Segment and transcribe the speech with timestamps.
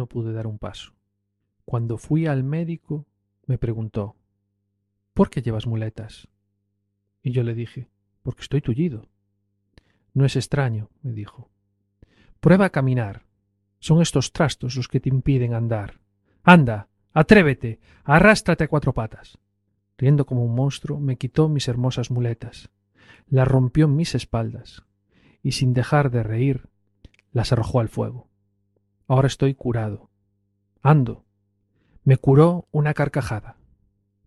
[0.00, 0.94] no pude dar un paso.
[1.66, 3.06] Cuando fui al médico,
[3.44, 4.16] me preguntó,
[5.12, 6.26] ¿por qué llevas muletas?
[7.22, 7.90] Y yo le dije,
[8.22, 9.10] porque estoy tullido.
[10.14, 11.50] No es extraño, me dijo.
[12.40, 13.26] Prueba a caminar.
[13.78, 16.00] Son estos trastos los que te impiden andar.
[16.42, 19.38] Anda, atrévete, arrástrate a cuatro patas.
[19.98, 22.70] Riendo como un monstruo, me quitó mis hermosas muletas,
[23.28, 24.82] las rompió en mis espaldas,
[25.42, 26.70] y sin dejar de reír,
[27.32, 28.29] las arrojó al fuego.
[29.10, 30.08] Ahora estoy curado.
[30.82, 31.24] Ando.
[32.04, 33.56] Me curó una carcajada.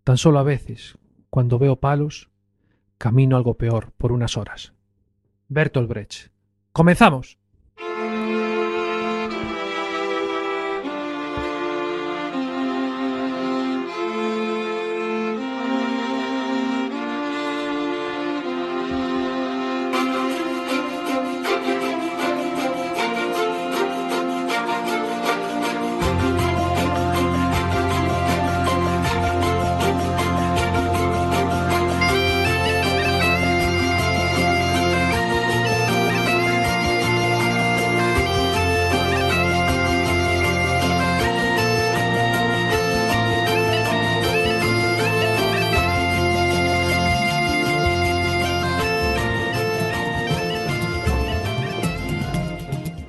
[0.03, 0.97] Tan solo a veces,
[1.29, 2.29] cuando veo palos,
[2.97, 4.73] camino algo peor por unas horas.
[5.47, 6.31] Bertolt Brecht.
[6.73, 7.39] ¡Comenzamos!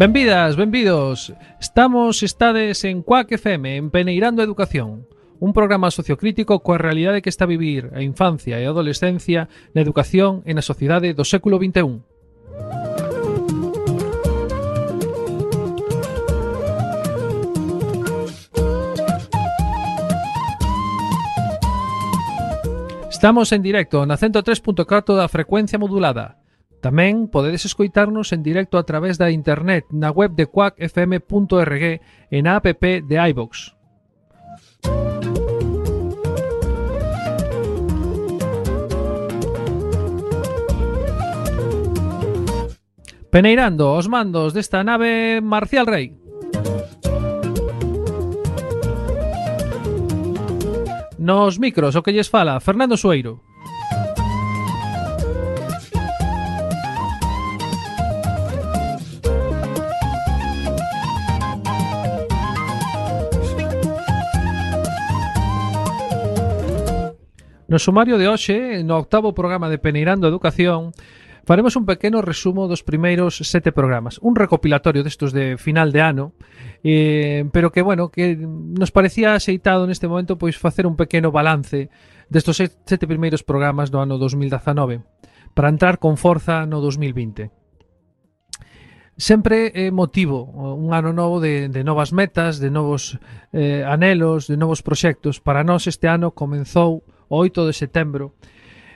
[0.05, 1.33] Benvidas, benvidos.
[1.59, 5.09] Estamos estades en Cuac FM, en Peneirando Educación,
[5.41, 10.45] un programa sociocrítico coa realidade que está vivir a infancia e a adolescencia na educación
[10.45, 12.05] e na sociedade do século XXI.
[23.09, 26.44] Estamos en directo na 103.4 da frecuencia modulada
[26.85, 31.85] Tamén podedes escoitarnos en directo a través da internet na web de quackfm.org
[32.29, 33.73] e na app de iVox.
[43.33, 46.13] Peneirando os mandos desta nave Marcial Rey.
[51.17, 53.54] Nos micros o que lles fala Fernando Sueiro.
[67.75, 70.95] No sumario de hoxe, no octavo programa de Peneirando Educación,
[71.43, 76.39] faremos un pequeno resumo dos primeiros sete programas, un recopilatorio destos de final de ano,
[76.85, 81.91] eh, pero que, bueno, que nos parecía aceitado neste momento pois facer un pequeno balance
[82.31, 85.03] destos sete primeiros programas do ano 2019,
[85.51, 87.51] para entrar con forza no 2020.
[89.19, 90.47] Sempre é motivo
[90.79, 93.19] un ano novo de, de novas metas, de novos
[93.51, 95.43] eh, anelos, de novos proxectos.
[95.43, 97.03] Para nós este ano comenzou
[97.35, 98.39] o 8 de setembro,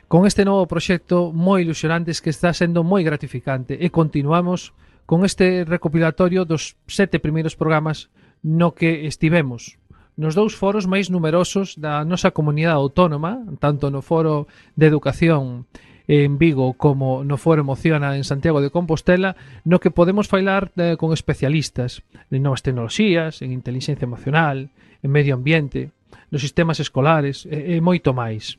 [0.06, 3.75] con este novo proxecto moi ilusionantes que está sendo moi gratificante.
[3.82, 4.72] E continuamos
[5.04, 8.15] con este recopilatorio dos sete primeiros programas
[8.47, 9.77] no que estivemos.
[10.16, 15.66] Nos dous foros máis numerosos da nosa comunidade autónoma, tanto no foro de educación
[16.09, 20.97] en Vigo como no foro Emociona en Santiago de Compostela, no que podemos falar eh,
[20.98, 24.72] con especialistas en novas tecnoloxías, en inteligencia emocional,
[25.03, 25.93] en medio ambiente,
[26.31, 28.59] nos sistemas escolares e, e moito máis.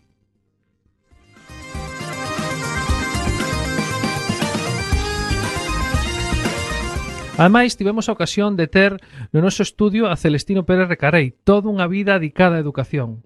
[7.39, 8.99] Ademais, tivemos a ocasión de ter
[9.31, 13.23] no noso estudio a Celestino Pérez Recarei, toda unha vida dedicada á educación.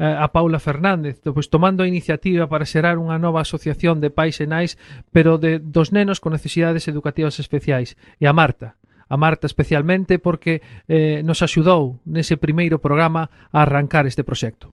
[0.00, 4.40] Eh, a Paula Fernández, pois tomando a iniciativa para xerar unha nova asociación de pais
[4.40, 4.80] e nais,
[5.12, 8.00] pero de dos nenos con necesidades educativas especiais.
[8.16, 8.79] E a Marta,
[9.10, 14.70] a Marta especialmente porque eh, nos axudou nese primeiro programa a arrancar este proxecto.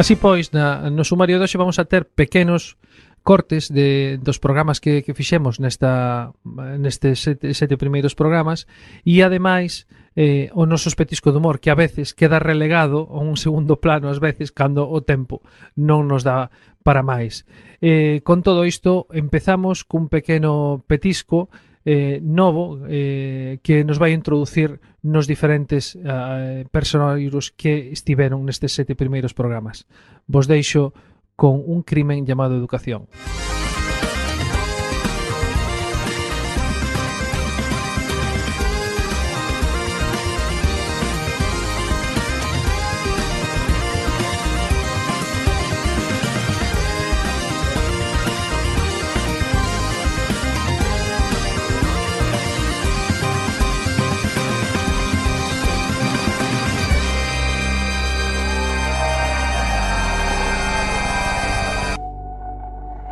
[0.00, 2.80] Así pois, na, no sumario de hoxe vamos a ter pequenos
[3.22, 6.32] cortes de, dos programas que, que fixemos nesta,
[6.80, 8.66] nestes sete, sete primeiros programas
[9.04, 9.84] e ademais
[10.16, 14.08] eh, o noso petisco de humor que a veces queda relegado a un segundo plano
[14.08, 15.44] ás veces cando o tempo
[15.76, 16.50] non nos dá
[16.80, 17.44] para máis.
[17.84, 21.52] Eh, con todo isto empezamos cun pequeno petisco
[21.84, 28.92] eh, novo eh, que nos vai introducir nos diferentes eh, personaxes que estiveron nestes sete
[28.92, 29.88] primeiros programas.
[30.28, 30.92] Vos deixo
[31.40, 33.08] con un crimen llamado educación.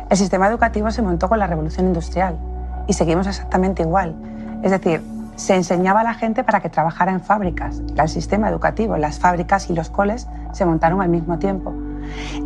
[0.09, 2.35] El sistema educativo se montó con la revolución industrial
[2.87, 4.15] y seguimos exactamente igual.
[4.63, 5.03] Es decir,
[5.35, 7.81] se enseñaba a la gente para que trabajara en fábricas.
[7.95, 8.97] El sistema educativo.
[8.97, 11.73] Las fábricas y los coles se montaron al mismo tiempo.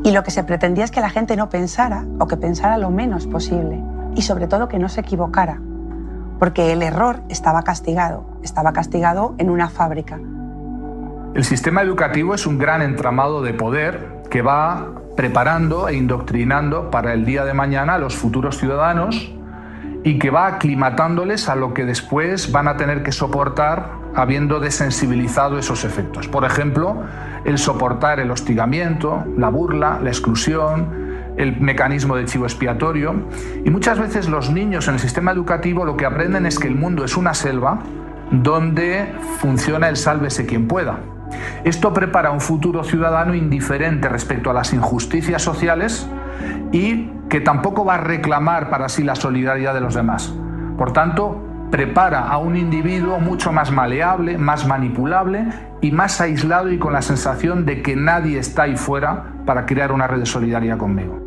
[0.03, 2.89] Y lo que se pretendía es que la gente no pensara o que pensara lo
[2.89, 3.81] menos posible
[4.13, 5.59] y sobre todo que no se equivocara,
[6.39, 10.19] porque el error estaba castigado, estaba castigado en una fábrica.
[11.33, 17.13] El sistema educativo es un gran entramado de poder que va preparando e indoctrinando para
[17.13, 19.31] el día de mañana a los futuros ciudadanos
[20.03, 25.57] y que va aclimatándoles a lo que después van a tener que soportar habiendo desensibilizado
[25.57, 26.27] esos efectos.
[26.27, 27.03] Por ejemplo,
[27.45, 31.03] el soportar el hostigamiento, la burla, la exclusión,
[31.37, 33.15] el mecanismo de chivo expiatorio.
[33.65, 36.75] Y muchas veces los niños en el sistema educativo lo que aprenden es que el
[36.75, 37.79] mundo es una selva
[38.31, 40.99] donde funciona el sálvese quien pueda.
[41.63, 46.07] Esto prepara un futuro ciudadano indiferente respecto a las injusticias sociales
[46.71, 50.33] y que tampoco va a reclamar para sí la solidaridad de los demás.
[50.77, 51.41] Por tanto,
[51.71, 55.47] prepara a un individuo mucho más maleable, más manipulable
[55.81, 59.91] y más aislado y con la sensación de que nadie está ahí fuera para crear
[59.91, 61.22] una red de solidaridad conmigo.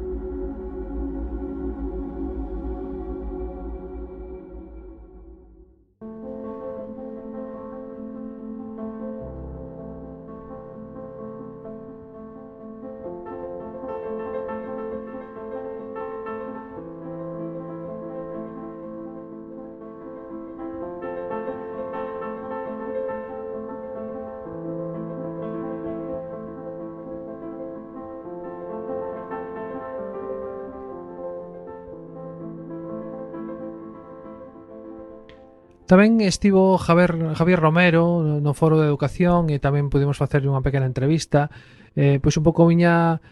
[35.87, 40.91] Tamén estivo Javier, Javier Romero no Foro de Educación e tamén pudimos facer unha pequena
[40.91, 41.47] entrevista
[41.95, 43.23] eh, pois un pouco viña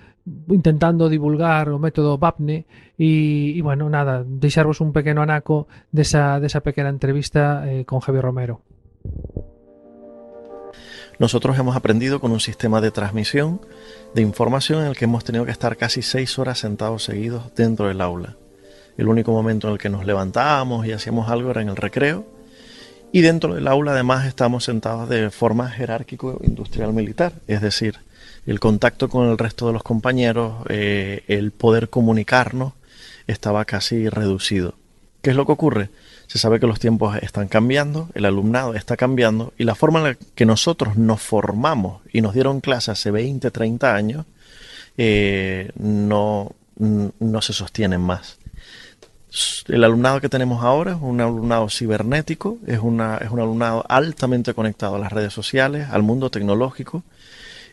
[0.49, 2.65] intentando divulgar o método BAPNE
[2.95, 8.23] e, e bueno, nada, deixarvos un pequeno anaco desa, desa pequena entrevista eh, con Javier
[8.23, 8.63] Romero.
[11.19, 13.61] Nosotros hemos aprendido con un sistema de transmisión
[14.15, 17.91] de información en el que hemos tenido que estar casi seis horas sentados seguidos dentro
[17.91, 18.39] del aula.
[18.97, 22.34] El único momento en el que nos levantábamos y hacíamos algo era en el recreo
[23.15, 28.01] y dentro del aula además estamos sentados de forma jerárquico industrial militar, es decir,
[28.45, 32.73] el contacto con el resto de los compañeros, eh, el poder comunicarnos
[33.29, 34.75] estaba casi reducido.
[35.23, 35.91] ¿Qué es lo que ocurre?
[36.27, 40.05] Se sabe que los tiempos están cambiando, el alumnado está cambiando y la forma en
[40.07, 44.27] la que nosotros nos formamos y nos dieron clase hace 20, 30 años
[44.99, 48.39] eh, no, no se sostienen más
[49.69, 54.55] el alumnado que tenemos ahora es un alumnado cibernético, es, una, es un alumnado altamente
[54.55, 57.03] conectado a las redes sociales, al mundo tecnológico,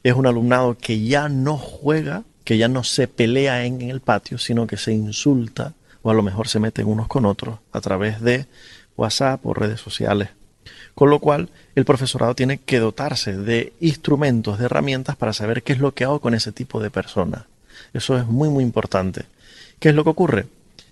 [0.03, 4.37] es un alumnado que ya no juega, que ya no se pelea en, el patio,
[4.37, 8.21] sino que se insulta o a lo mejor se meten unos con otros a través
[8.21, 8.47] de
[8.97, 10.29] WhatsApp o redes sociales.
[10.95, 15.73] Con lo cual, el profesorado tiene que dotarse de instrumentos, de herramientas para saber qué
[15.73, 17.43] es lo que hago con ese tipo de personas.
[17.93, 19.25] Eso es muy, muy importante.
[19.79, 20.47] ¿Qué es lo que ocurre?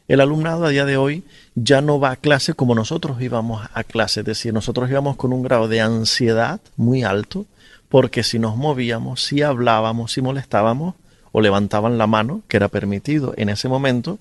[0.09, 1.23] El alumnado a día de hoy
[1.53, 5.31] ya no va a clase como nosotros íbamos a clase, es decir, nosotros íbamos con
[5.31, 7.45] un grado de ansiedad muy alto,
[7.89, 10.95] porque si nos movíamos, si hablábamos, si molestábamos,
[11.31, 14.17] o levantaban la mano, que era permitido en ese momento,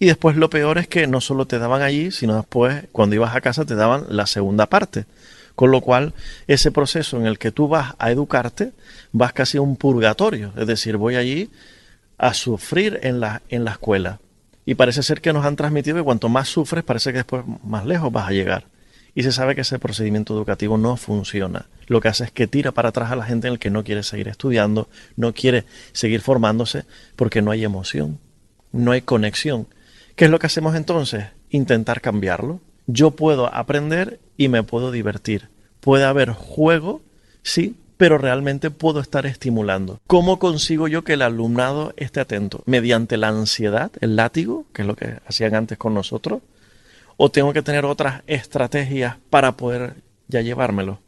[0.00, 3.36] y después lo peor es que no solo te daban allí, sino después, cuando ibas
[3.36, 5.04] a casa, te daban la segunda parte.
[5.54, 6.12] Con lo cual,
[6.48, 8.72] ese proceso en el que tú vas a educarte,
[9.12, 10.52] vas casi a un purgatorio.
[10.56, 11.50] Es decir, voy allí
[12.16, 14.18] a sufrir en la, en la escuela.
[14.68, 17.86] Y parece ser que nos han transmitido que cuanto más sufres, parece que después más
[17.86, 18.66] lejos vas a llegar.
[19.14, 21.68] Y se sabe que ese procedimiento educativo no funciona.
[21.86, 23.82] Lo que hace es que tira para atrás a la gente en el que no
[23.82, 26.84] quiere seguir estudiando, no quiere seguir formándose,
[27.16, 28.18] porque no hay emoción,
[28.70, 29.68] no hay conexión.
[30.16, 31.28] ¿Qué es lo que hacemos entonces?
[31.48, 32.60] Intentar cambiarlo.
[32.86, 35.48] Yo puedo aprender y me puedo divertir.
[35.80, 37.00] Puede haber juego,
[37.42, 40.00] sí, pero realmente puedo estar estimulando.
[40.06, 42.62] ¿Cómo consigo yo que el alumnado esté atento?
[42.64, 46.40] ¿Mediante la ansiedad, el látigo, que es lo que hacían antes con nosotros?
[47.16, 49.94] ¿O tengo que tener otras estrategias para poder
[50.28, 51.00] ya llevármelo?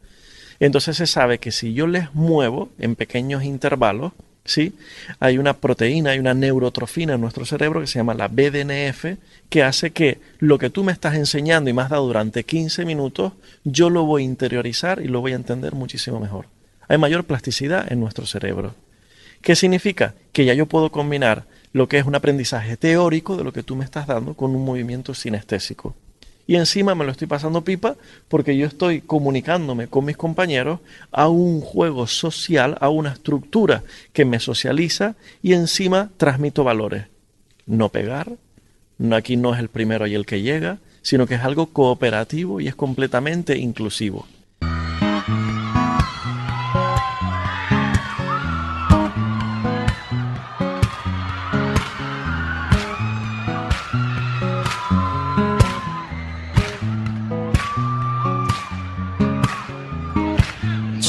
[0.59, 4.11] Entonces se sabe que si yo les muevo en pequeños intervalos,
[4.43, 4.75] ¿sí?
[5.21, 9.17] Hay una proteína, hay una neurotrofina en nuestro cerebro que se llama la BDNF,
[9.49, 12.83] que hace que lo que tú me estás enseñando y me has dado durante 15
[12.83, 13.31] minutos,
[13.63, 16.47] yo lo voy a interiorizar y lo voy a entender muchísimo mejor
[16.91, 18.75] hay mayor plasticidad en nuestro cerebro.
[19.41, 20.13] ¿Qué significa?
[20.33, 23.77] Que ya yo puedo combinar lo que es un aprendizaje teórico de lo que tú
[23.77, 25.95] me estás dando con un movimiento sinestésico.
[26.47, 27.95] Y encima me lo estoy pasando pipa
[28.27, 30.81] porque yo estoy comunicándome con mis compañeros
[31.13, 37.05] a un juego social, a una estructura que me socializa y encima transmito valores.
[37.65, 38.33] no pegar,
[39.13, 42.67] aquí no es el primero y el que llega, sino que es algo cooperativo y
[42.67, 44.27] es completamente inclusivo.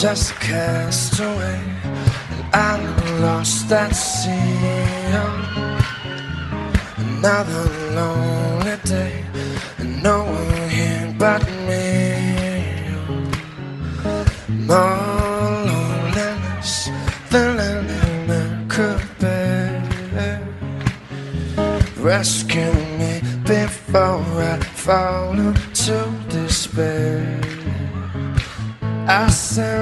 [0.02, 1.60] Just a castaway,
[2.34, 4.58] and I'm lost at sea.
[6.96, 9.24] Another lonely day,
[9.78, 11.84] and no one here but me.
[14.66, 14.98] More
[15.70, 16.88] loneliness
[17.30, 20.42] than anyone could bear.
[21.98, 27.38] Rescue me before I fall into despair.
[29.08, 29.81] I send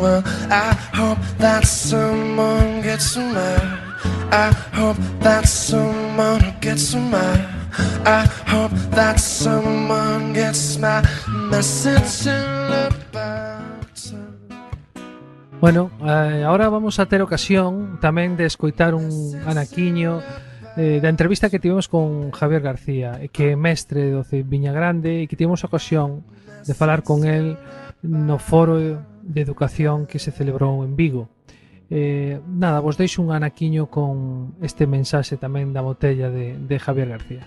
[0.00, 0.24] world.
[0.50, 3.62] I hope that someone gets mad.
[4.32, 7.60] I hope that someone gets mad.
[8.04, 11.02] I hope that someone gets my
[11.50, 13.70] message about.
[15.60, 20.24] Bueno, eh, ahora vamos a ter ocasión tamén de escoitar un anaquiño
[20.80, 25.28] eh, da entrevista que tivemos con Javier García, que é mestre do Viña Grande e
[25.28, 26.24] que tivemos a ocasión
[26.64, 27.60] de falar con el
[28.00, 31.28] no foro de Educación que se celebrou en Vigo.
[31.90, 37.14] Eh, nada, vos deixo un anaquiño con este mensaxe tamén da botella de, de Javier
[37.14, 37.46] García.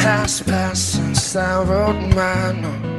[0.00, 2.90] Has passed since I wrote my note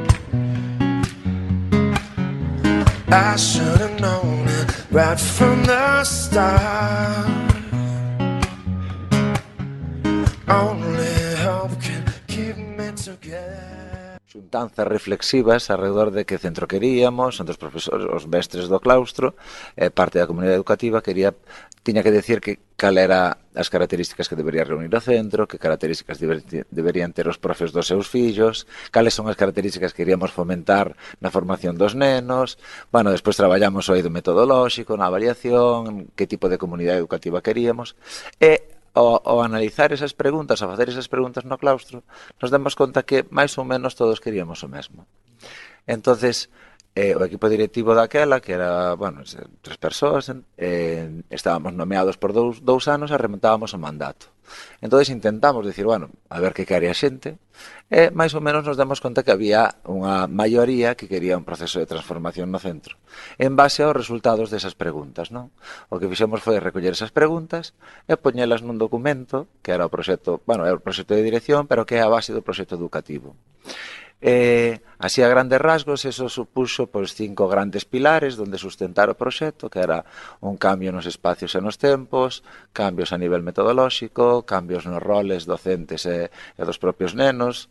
[3.08, 7.51] I should have known it right from the start
[14.32, 19.36] xuntanzas reflexivas alrededor de que centro queríamos, entre os profesores, os mestres do claustro,
[19.76, 21.36] e parte da comunidade educativa quería
[21.84, 26.16] tiña que decir que cal era as características que debería reunir o centro, que características
[26.18, 26.40] deber,
[26.72, 31.28] deberían ter os profes dos seus fillos, cales son as características que queríamos fomentar na
[31.28, 32.56] formación dos nenos.
[32.90, 37.94] Bueno, despois traballamos o eido metodolóxico, na avaliación, que tipo de comunidade educativa queríamos.
[38.40, 42.02] E ao, ao analizar esas preguntas, a facer esas preguntas no claustro,
[42.40, 45.04] nos demos conta que máis ou menos todos queríamos o mesmo.
[45.86, 46.48] Entonces,
[46.94, 49.24] eh, o equipo directivo daquela, que era, bueno,
[49.60, 54.31] tres persoas, eh, estábamos nomeados por dous, dous anos e remontábamos o mandato.
[54.82, 57.38] Entón intentamos dicir, bueno, a ver que quere a xente,
[57.92, 61.78] e máis ou menos nos damos conta que había unha maioría que quería un proceso
[61.78, 62.98] de transformación no centro,
[63.38, 65.52] en base aos resultados desas preguntas, non?
[65.92, 67.76] O que fixemos foi recoller esas preguntas
[68.08, 71.86] e poñelas nun documento, que era o proxecto, bueno, é o proxecto de dirección, pero
[71.86, 73.36] que é a base do proxecto educativo.
[74.24, 79.66] Eh, así a grandes rasgos, eso supuxo pois, cinco grandes pilares donde sustentar o proxecto,
[79.66, 80.06] que era
[80.38, 86.06] un cambio nos espacios e nos tempos, cambios a nivel metodolóxico, cambios nos roles docentes
[86.06, 87.66] e, e dos propios nenos,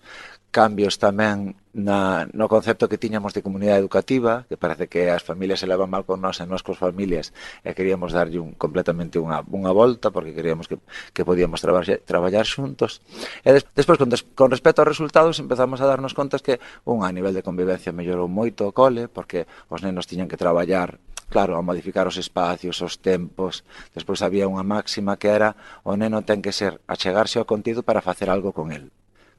[0.52, 5.64] cambios tamén na, no concepto que tiñamos de comunidade educativa, que parece que as familias
[5.64, 7.32] se levan mal con nós e nós cos familias,
[7.64, 10.76] e queríamos darlle un, completamente unha, unha volta, porque queríamos que,
[11.16, 13.00] que podíamos traballar, traballar xuntos.
[13.48, 17.08] E des, despois, con, des, con respecto aos resultados, empezamos a darnos contas que, un,
[17.08, 21.00] a nivel de convivencia mellorou moito o cole, porque os nenos tiñan que traballar
[21.32, 23.64] claro, a modificar os espacios, os tempos.
[23.96, 25.56] Despois había unha máxima que era
[25.88, 28.92] o neno ten que ser achegarse ao contido para facer algo con el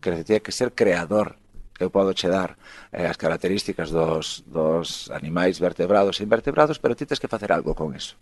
[0.03, 1.39] que tiña que ser creador
[1.83, 2.55] eu podo che dar
[2.95, 7.75] eh, as características dos, dos animais vertebrados e invertebrados, pero ti tens que facer algo
[7.75, 8.15] con eso.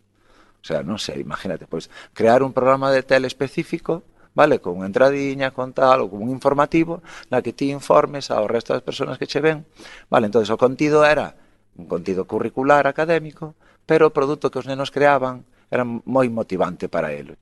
[0.60, 5.50] O sea, non sei, imagínate, pois, crear un programa de tele específico vale, con entradiña,
[5.50, 9.26] con tal, ou con un informativo, na que ti informes ao resto das persoas que
[9.26, 9.66] che ven.
[10.06, 11.34] Vale, entonces o contido era
[11.74, 17.10] un contido curricular académico, pero o produto que os nenos creaban era moi motivante para
[17.10, 17.36] eles.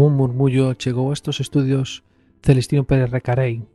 [0.00, 2.08] Como un murmullo chegou a estos estudios
[2.40, 3.68] Celestino Pérez Recarei,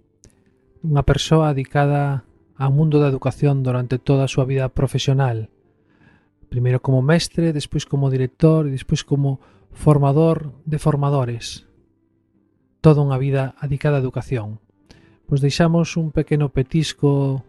[0.81, 2.25] unha persoa dedicada
[2.57, 5.53] ao mundo da educación durante toda a súa vida profesional,
[6.49, 9.37] primeiro como mestre, despois como director e despois como
[9.69, 11.69] formador de formadores.
[12.81, 14.57] Toda unha vida dedicada á educación.
[15.29, 17.45] Pois deixamos un pequeno petisco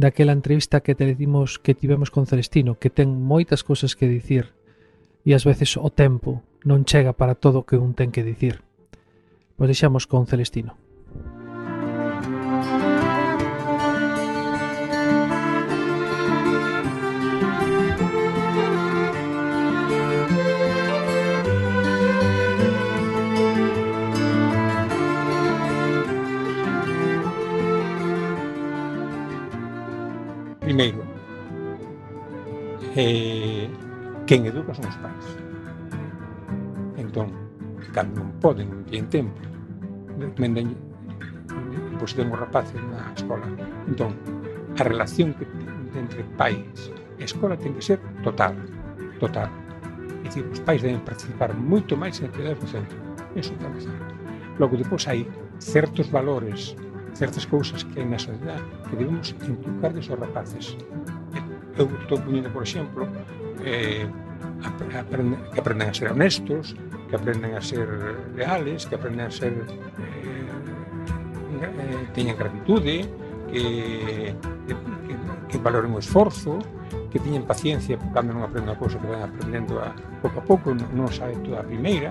[0.00, 4.56] daquela entrevista que te dimos que tivemos con Celestino, que ten moitas cousas que dicir
[5.28, 8.64] e ás veces o tempo non chega para todo o que un ten que dicir.
[9.56, 10.80] Pois deixamos con Celestino.
[30.64, 31.04] Primeiro,
[32.96, 33.68] eh,
[34.26, 35.43] quen educa son os pais
[37.94, 39.38] cando non poden, non teñen tempo.
[40.18, 40.74] Recomendan
[41.98, 43.46] pois ten os rapaces na escola.
[43.86, 44.18] Entón,
[44.74, 45.46] a relación que
[45.94, 48.58] entre pais e escola ten que ser total,
[49.22, 49.48] total.
[50.20, 52.98] É dicir, os pais deben participar moito máis en actividades do centro.
[53.38, 53.96] Eso ten que ser.
[54.58, 55.26] Logo, depois hai
[55.62, 56.74] certos valores,
[57.14, 60.74] certas cousas que hai na sociedade que debemos inculcar de aos rapaces.
[61.78, 63.06] Eu estou poñendo, por exemplo,
[63.62, 64.06] eh,
[64.98, 66.74] aprende, que aprendan a ser honestos,
[67.14, 67.88] que aprenden a ser
[68.34, 69.62] leales, que aprenden a ser eh,
[71.62, 73.06] eh, teñan gratitude,
[73.52, 74.34] que,
[74.66, 74.74] que,
[75.48, 76.58] que valoren o esforzo,
[77.14, 80.66] que teñen paciencia cando non aprenden a cousa que van aprendendo a, pouco a pouco,
[80.74, 82.10] non, non sabe toda a primeira,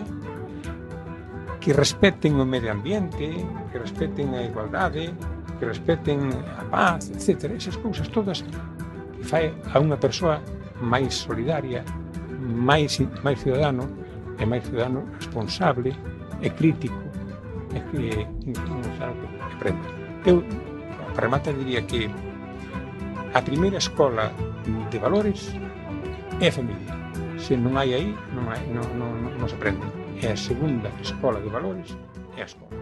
[1.59, 3.43] que respeten o medio ambiente,
[3.75, 5.11] que respeten a igualdade,
[5.59, 7.51] que respeten a paz, etc.
[7.51, 10.39] Esas cousas todas que fai a unha persoa
[10.79, 11.83] máis solidaria,
[12.39, 14.02] máis máis ciudadano
[14.39, 15.93] e máis ciudadano responsable
[16.41, 17.04] e crítico
[17.74, 18.06] e que,
[18.54, 19.88] non sabe que aprende.
[20.26, 20.46] Eu,
[21.13, 22.10] para rematar, diría que
[23.34, 24.30] a primeira escola
[24.89, 25.54] de valores
[26.39, 26.93] é a familia.
[27.38, 29.86] Se non hai aí, non, hai, non, non, non se aprende
[30.22, 31.98] e a segunda escola de valores
[32.38, 32.72] é a escola.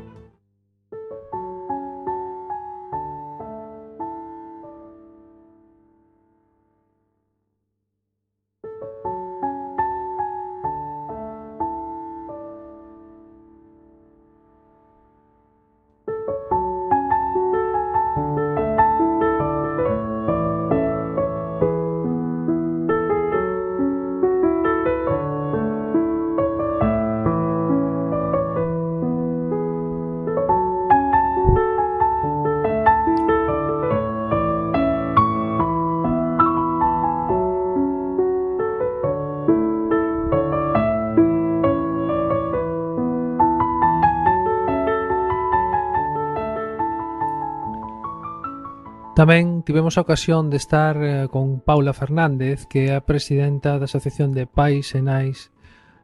[49.22, 53.86] Tamén tivemos a ocasión de estar eh, con Paula Fernández, que é a presidenta da
[53.86, 55.54] Asociación de Pais e Nais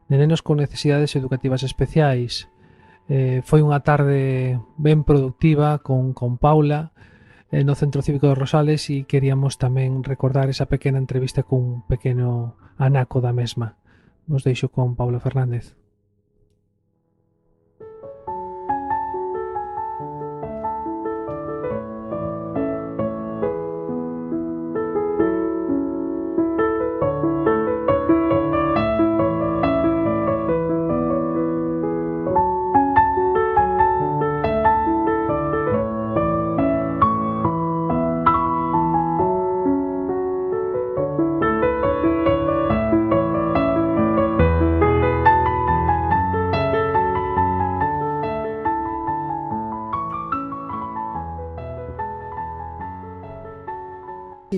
[0.05, 2.45] de Nenos con Necesidades Educativas Especiais.
[3.09, 6.93] Eh, foi unha tarde ben productiva con, con Paula
[7.49, 12.53] eh, no Centro Cívico de Rosales e queríamos tamén recordar esa pequena entrevista cun pequeno
[12.77, 13.81] anaco da mesma.
[14.29, 15.73] Vos deixo con Paula Fernández.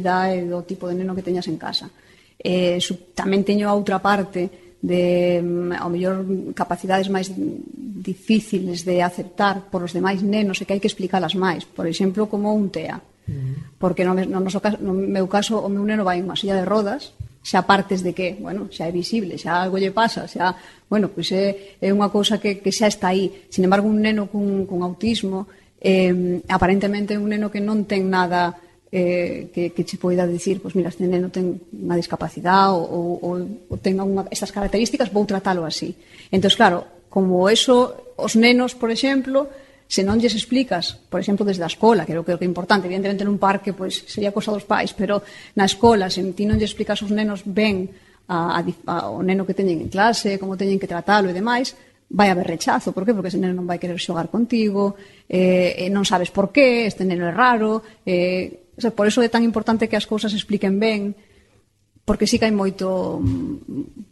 [0.05, 1.91] e do tipo de neno que teñas en casa.
[2.39, 6.23] Eh, su, tamén teño a outra parte de, mm, ao mellor,
[6.55, 7.27] capacidades máis
[7.99, 11.67] difíciles de aceptar por os demais nenos e que hai que explicalas máis.
[11.67, 12.99] Por exemplo, como un TEA.
[13.77, 16.65] Porque no, no, noso caso, no meu caso, o meu neno vai unha silla de
[16.65, 17.13] rodas,
[17.45, 20.57] xa partes de que, bueno, xa é visible, xa algo lle pasa, xa,
[20.89, 23.29] bueno, pois é, é unha cousa que, que xa está aí.
[23.53, 25.45] Sin embargo, un neno cun, cun autismo,
[25.79, 28.57] eh, aparentemente un neno que non ten nada
[28.91, 33.33] eh, que, que che poida dicir, pois mira, este neno ten unha discapacidade ou, ou,
[33.69, 35.93] ou ten unha, estas características, vou tratalo así.
[36.33, 36.77] Entón, claro,
[37.09, 39.49] como eso, os nenos, por exemplo,
[39.89, 43.25] se non lles explicas, por exemplo, desde a escola, que creo que é importante, evidentemente
[43.25, 45.25] nun parque pois sería cosa dos pais, pero
[45.57, 47.89] na escola, se ti non lle explicas aos nenos ben
[48.29, 51.73] a, a, a, o neno que teñen en clase, como teñen que tratalo e demais,
[52.13, 52.93] vai haber rechazo.
[52.93, 53.17] Por que?
[53.17, 54.93] Porque ese neno non vai querer xogar contigo,
[55.25, 59.27] eh, non sabes por qué, este neno é raro, eh, O sea, por eso é
[59.27, 61.11] tan importante que as cousas expliquen ben,
[62.07, 63.19] porque sí que hai moito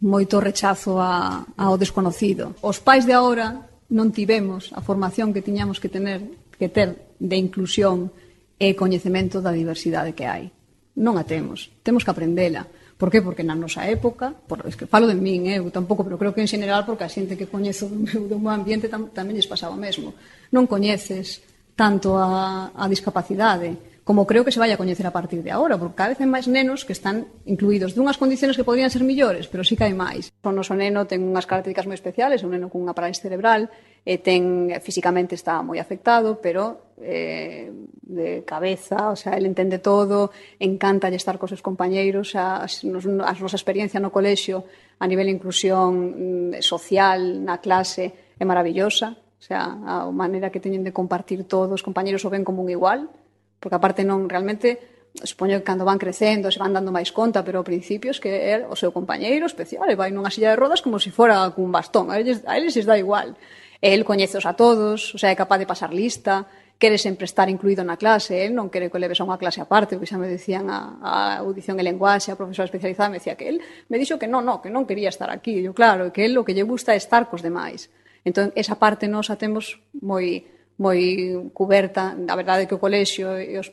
[0.04, 2.52] moito rechazo a, ao desconocido.
[2.60, 6.20] Os pais de agora non tivemos a formación que tiñamos que tener
[6.60, 8.12] que ter de inclusión
[8.60, 10.52] e coñecemento da diversidade que hai.
[11.00, 12.68] Non a temos, temos que aprendela.
[13.00, 13.24] Por que?
[13.24, 16.36] Porque na nosa época, por, es que falo de min, eh, eu tampouco, pero creo
[16.36, 19.32] que en general, porque a xente que coñezo do meu, do meu ambiente tam, tamén
[19.32, 20.12] lles pasaba o mesmo.
[20.52, 21.40] Non coñeces
[21.72, 25.76] tanto a, a discapacidade, como creo que se vai a coñecer a partir de agora,
[25.76, 29.52] porque cada vez hai máis nenos que están incluídos dunhas condicións que podrían ser millores,
[29.52, 30.32] pero sí que hai máis.
[30.40, 33.68] O noso neno ten unhas características moi especiales, un neno cunha parálisis cerebral,
[34.08, 37.68] e ten físicamente está moi afectado, pero eh,
[38.00, 43.32] de cabeza, o sea, ele entende todo, encanta estar cos seus compañeiros, a, nos, a
[43.36, 44.64] nosa experiencia no colexio
[44.96, 50.64] a nivel de inclusión mm, social na clase é maravillosa, o sea, a maneira que
[50.64, 53.12] teñen de compartir todos, os compañeiros o ven como un igual,
[53.58, 57.58] Porque aparte non realmente supoño que cando van crecendo se van dando máis conta, pero
[57.58, 60.82] ao principio es que é o seu compañeiro especial, e vai nunha silla de rodas
[60.82, 63.34] como se fora cun bastón, a eles, a eles dá igual.
[63.82, 66.46] El coñeceos a todos, o sea, é capaz de pasar lista,
[66.78, 69.98] quere sempre estar incluído na clase, el non quere que leves a unha clase aparte,
[69.98, 73.50] porque xa me decían a, a audición e lenguaxe, a profesora especializada me decía que
[73.50, 73.58] el
[73.90, 75.58] me dixo que non, non, que non quería estar aquí.
[75.58, 77.90] E eu, claro, que el o que lle gusta é estar cos demais.
[78.22, 80.46] Entón, esa parte nos a temos moi
[80.78, 82.14] moi cuberta.
[82.14, 83.68] A verdade é que o colexio e os,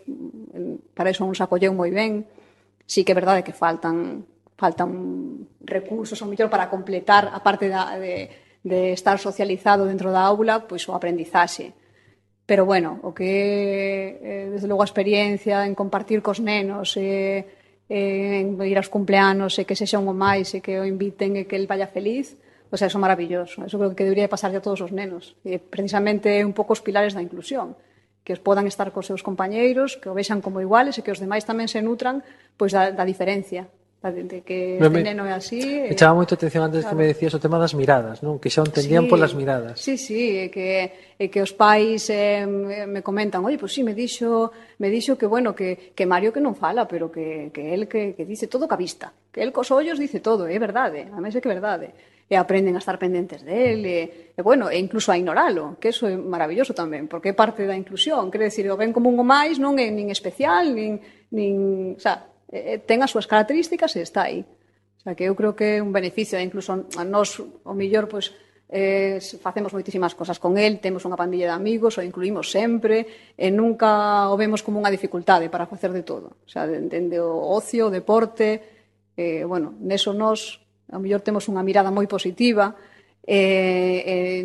[0.97, 2.25] para iso nos acolleu moi ben.
[2.85, 7.99] Sí que é verdade que faltan faltan recursos, ou mellor, para completar a parte da,
[7.99, 8.29] de,
[8.63, 11.75] de estar socializado dentro da aula, pois o aprendizaxe.
[12.45, 17.43] Pero, bueno, o que é, desde logo, a experiencia en compartir cos nenos, e,
[17.89, 21.57] en ir aos cumpleanos, e que sexan o máis, e que o inviten, e que
[21.57, 22.37] el vaya feliz,
[22.69, 23.63] pois é eso maravilloso.
[23.65, 25.37] Eso creo que debería pasar a todos os nenos.
[25.45, 27.77] E precisamente un pouco os pilares da inclusión
[28.25, 31.21] que os podan estar cos seus compañeiros, que o vexan como iguales e que os
[31.21, 32.25] demais tamén se nutran
[32.57, 33.69] pois da, da diferencia,
[34.11, 35.61] de que este neno é así.
[35.61, 36.93] Me chama moito atención antes claro.
[36.93, 38.37] que me decías o tema das miradas, non?
[38.37, 39.81] Que xa entendían sí, polas miradas.
[39.81, 43.81] Sí, sí, e que, e que os pais eh, me comentan, "Oye, pois pues sí,
[43.81, 47.73] me dixo, me dixo que bueno, que que Mario que non fala, pero que que
[47.73, 51.09] el que que dice todo ca vista, que el cos ollos dice todo, é verdade,
[51.09, 51.89] a máis é que é verdade."
[52.25, 56.09] e aprenden a estar pendentes del e, e bueno, e incluso a ignoralo, que eso
[56.09, 59.61] é maravilloso tamén, porque é parte da inclusión, quer decir, o ben común o máis
[59.61, 60.97] non é nin especial, nin,
[61.29, 64.41] nin, o sea, ten as súas características e está aí.
[64.41, 68.33] O sea, que eu creo que é un beneficio, incluso a nós, o millor, pois,
[68.33, 73.05] pues, eh, facemos moitísimas cosas con el, temos unha pandilla de amigos, o incluímos sempre,
[73.37, 76.41] e nunca o vemos como unha dificultade para facer de todo.
[76.41, 78.65] O sea, dende de, de, o ocio, o deporte,
[79.13, 82.75] eh, bueno, neso nos A mellor temos unha mirada moi positiva,
[83.25, 84.43] eh, eh,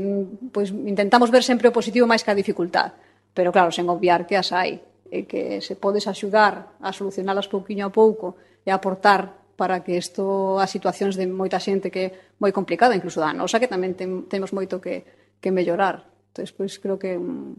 [0.52, 2.96] pois intentamos ver sempre o positivo máis que a dificultad.
[3.36, 7.90] Pero claro, sen obviar que as hai, e que se podes axudar a solucionalas pouquiño
[7.90, 12.14] a pouco e a aportar para que isto a situacións de moita xente que é
[12.40, 15.04] moi complicada, incluso da nosa, que tamén tem, temos moito que,
[15.42, 16.06] que mellorar.
[16.32, 17.58] Entón, pois, creo que é un,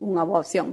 [0.00, 0.72] unha boa opción.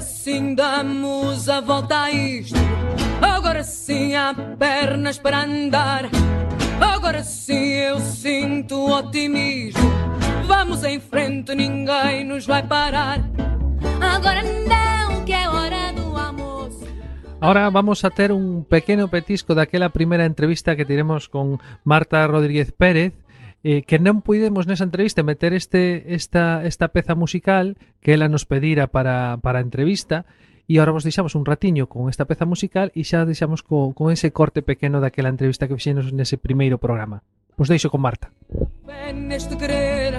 [0.00, 2.56] Agora sim damos a volta a isto
[3.20, 6.08] Agora sim há pernas para andar.
[6.80, 9.92] Agora sim eu sinto otimismo.
[10.46, 13.20] Vamos em frente, ninguém nos vai parar.
[14.00, 16.86] Agora não, que é hora do almoço.
[17.38, 22.72] Ahora vamos a ter un pequeno petisco daquela primeira entrevista que tiremos con Marta Rodríguez
[22.72, 23.12] Pérez
[23.62, 28.48] eh, que non puidemos nesa entrevista meter este esta esta peza musical que ela nos
[28.48, 30.24] pedira para, para a entrevista.
[30.70, 34.14] E agora vos deixamos un ratiño con esta peza musical e xa deixamos co, con
[34.14, 37.26] ese corte pequeno daquela entrevista que fixemos nese primeiro programa.
[37.58, 38.30] Vos deixo con Marta.
[38.86, 40.14] Ven neste querer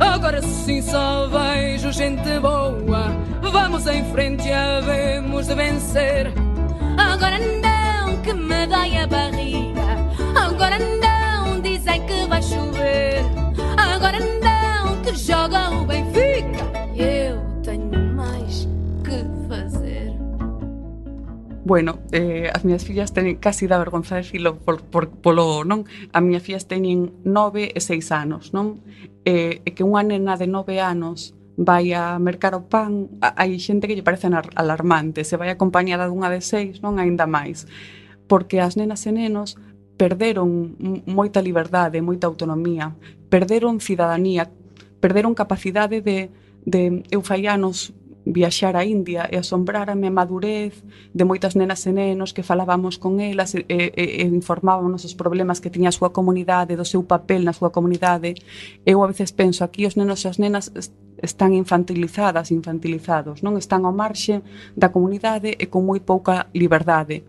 [0.00, 3.12] Agora sim só vejo gente boa.
[3.52, 6.32] Vamos em frente, havemos de vencer.
[6.96, 9.86] Agora não que me dai a barriga.
[10.34, 11.17] Agora não
[11.98, 13.22] bem que vai chover.
[13.76, 16.64] Agora não, que joga o Benfica.
[16.94, 18.68] E eu tenho mais
[19.04, 20.12] que fazer.
[21.64, 25.84] Bueno, eh, as miñas fillas teñen casi da vergonza de filo por, por, polo, non?
[26.12, 28.80] A miñas fillas teñen nove e seis anos, non?
[29.24, 33.90] Eh, e que unha nena de nove anos vai a mercar o pan, hai xente
[33.90, 37.66] que lle parece alarmante, se vai acompañada dunha de seis, non aínda máis,
[38.30, 39.58] porque as nenas e nenos
[39.98, 42.94] perderon moita liberdade, moita autonomía,
[43.28, 44.46] perderon cidadanía,
[45.02, 46.30] perderon capacidade de,
[46.62, 47.92] de eu fai anos
[48.28, 50.84] viaxar a India e asombrárame a madurez
[51.16, 55.64] de moitas nenas e nenos que falábamos con elas e, e, e informábamos os problemas
[55.64, 58.36] que tiña a súa comunidade, do seu papel na súa comunidade.
[58.84, 60.70] Eu a veces penso, aquí os nenos e as nenas
[61.18, 64.44] están infantilizadas, infantilizados, non están ao marxe
[64.76, 67.24] da comunidade e con moi pouca liberdade.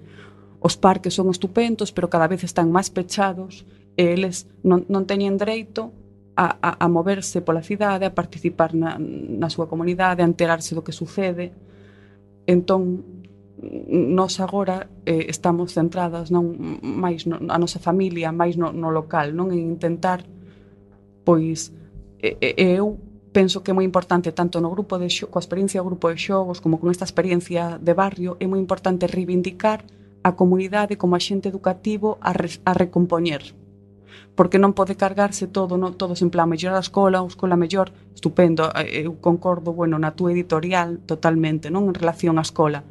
[0.60, 3.64] Os parques son estupendos, pero cada vez están máis pechados
[3.96, 5.96] e eles non, non teñen dereito
[6.36, 10.84] a, a, a moverse pola cidade, a participar na, na súa comunidade, a enterarse do
[10.84, 11.52] que sucede.
[12.48, 13.04] Entón,
[13.88, 19.36] nós agora eh, estamos centradas non máis no, a nosa familia, máis no, no local,
[19.36, 20.24] non en intentar
[21.28, 21.76] pois
[22.24, 22.96] eh, eu
[23.36, 26.16] penso que é moi importante tanto no grupo de xo, coa experiencia do grupo de
[26.16, 29.84] xogos como con esta experiencia de barrio, é moi importante reivindicar
[30.24, 33.56] a comunidade como axente educativo a, re, a recompoñer
[34.40, 36.00] porque non pode cargarse todo, non?
[36.00, 40.16] todos en plan mellor a escola, a escola mellor, estupendo, eh, eu concordo, bueno, na
[40.16, 42.88] túa editorial totalmente, non en relación á escola,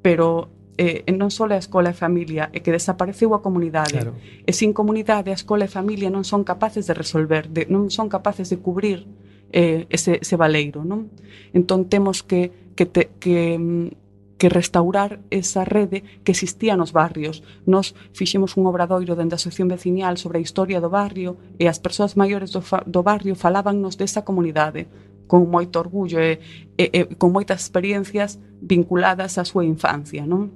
[0.00, 0.48] pero
[0.80, 4.00] eh, non só a escola e a familia, é que desapareceu a comunidade.
[4.00, 4.16] Claro.
[4.48, 7.92] E sin comunidade, a escola e a familia non son capaces de resolver, de, non
[7.92, 9.04] son capaces de cubrir
[9.52, 11.12] eh, ese, ese valeiro, non?
[11.52, 14.07] Entón temos que, que, te, que mm,
[14.38, 17.42] que restaurar esa rede que existía nos barrios.
[17.66, 21.82] Nos fixemos un obradoiro dende a Asociación Vecinial sobre a historia do barrio e as
[21.82, 24.86] persoas maiores do, do barrio falábannos desa comunidade
[25.26, 26.40] con moito orgullo e,
[26.78, 30.54] e, e con moitas experiencias vinculadas á súa infancia, non?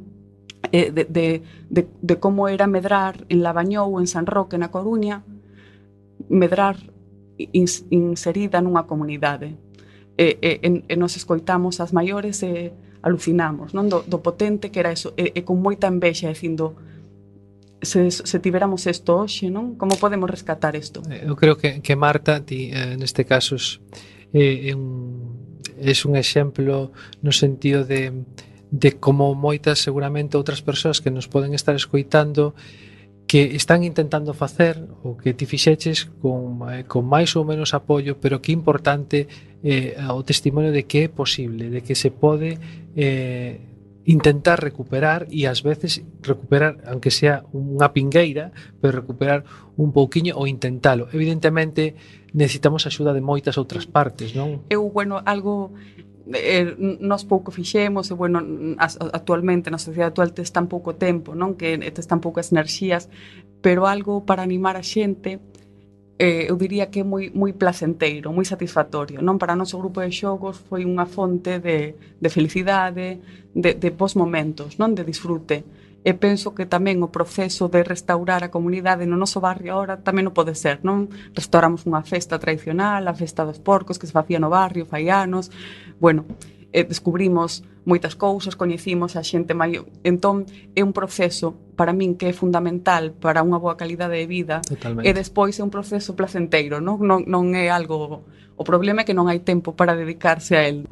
[0.70, 5.26] E de, de, de, de como era medrar en Labañou, en San Roque, na Coruña,
[6.30, 6.78] medrar
[7.52, 9.58] ins, inserida nunha comunidade.
[10.14, 12.70] E, e, e, e nos escoitamos as maiores e,
[13.02, 13.90] alucinamos, non?
[13.90, 16.78] Do, do potente que era eso, e, e con moita envexa, dicindo,
[17.82, 19.74] se, se tiveramos isto hoxe, non?
[19.74, 21.02] Como podemos rescatar isto?
[21.10, 25.92] Eh, eu creo que, que Marta, ti, eh, neste caso, é, eh, é un, é
[26.06, 28.14] un exemplo no sentido de,
[28.70, 32.91] de como moitas, seguramente, outras persoas que nos poden estar escoitando, eh,
[33.32, 38.20] que están intentando facer o que ti fixeches con, eh, con máis ou menos apoio,
[38.20, 39.24] pero que importante
[39.64, 42.60] eh, o testimonio de que é posible, de que se pode
[42.92, 43.56] eh,
[44.04, 48.52] intentar recuperar e ás veces recuperar, aunque sea unha pingueira,
[48.84, 49.48] pero recuperar
[49.80, 51.08] un pouquiño ou intentalo.
[51.16, 51.96] Evidentemente,
[52.36, 54.60] necesitamos axuda de moitas outras partes, non?
[54.68, 55.72] Eu, bueno, algo
[56.30, 58.38] eh, nos pouco fixemos e bueno,
[58.78, 61.58] as, actualmente na sociedade actual tes tan pouco tempo, non?
[61.58, 63.10] Que tes tan poucas enerxías,
[63.64, 65.40] pero algo para animar a xente
[66.22, 69.18] eh, eu diría que é moi, moi placenteiro, moi satisfactorio.
[69.18, 73.18] Non Para o noso grupo de xogos foi unha fonte de, de felicidade,
[73.50, 75.66] de, de bons momentos, non de disfrute
[76.02, 80.26] e penso que tamén o proceso de restaurar a comunidade no noso barrio ahora tamén
[80.26, 81.06] o pode ser, non?
[81.30, 85.54] Restauramos unha festa tradicional, a festa dos porcos que se facía no barrio fai anos,
[86.02, 86.26] bueno,
[86.74, 89.86] e descubrimos moitas cousas, coñecimos a xente maior.
[90.02, 94.62] Entón, é un proceso para min que é fundamental para unha boa calidade de vida
[94.62, 95.06] Totalmente.
[95.06, 98.26] e despois é un proceso placenteiro, non, non, non é algo...
[98.54, 100.86] O problema é que non hai tempo para dedicarse a él.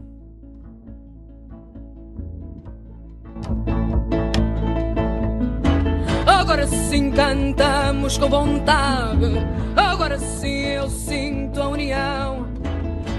[6.61, 9.25] Agora sim cantamos com vontade.
[9.75, 12.49] Agora sim eu sinto a união.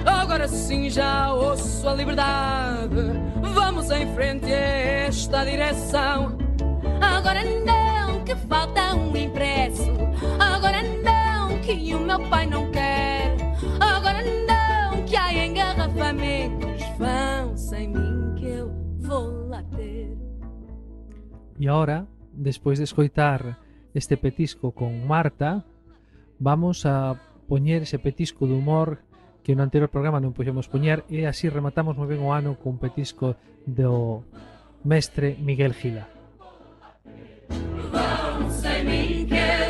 [0.05, 2.95] Agora sim já ouço a liberdade.
[3.41, 4.59] Vamos em frente a
[5.07, 6.37] esta direção.
[7.01, 9.89] Agora não, que falta um impresso.
[10.39, 13.35] Agora não, que o meu pai não quer.
[13.79, 16.83] Agora não, que há engarrafamentos.
[16.99, 20.15] Vão sem mim que eu vou lá ter.
[21.57, 22.07] E agora,
[22.41, 23.61] despois de escoitar
[23.93, 25.63] este petisco con Marta,
[26.39, 29.05] vamos a poñer ese petisco de humor
[29.43, 32.81] que no anterior programa non puxemos poñer e así rematamos moi ben o ano con
[32.81, 34.25] petisco do
[34.81, 36.09] mestre Miguel Gila.
[37.93, 39.60] Vamos, Miguel.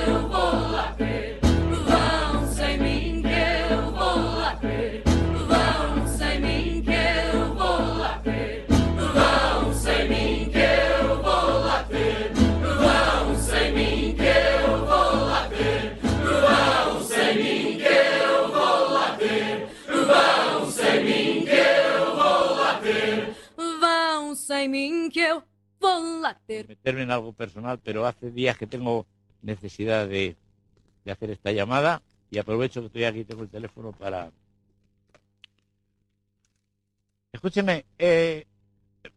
[26.68, 29.06] Meterme en algo personal, pero hace días que tengo
[29.42, 30.36] necesidad de,
[31.06, 34.32] de hacer esta llamada y aprovecho que estoy aquí, tengo el teléfono para...
[37.34, 38.46] Escúcheme, eh,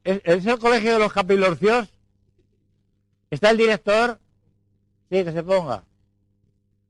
[0.04, 1.88] ¿es, es el colegio de los capilorcios?
[3.30, 4.18] ¿Está el director?
[5.11, 5.85] Sí, que se ponga.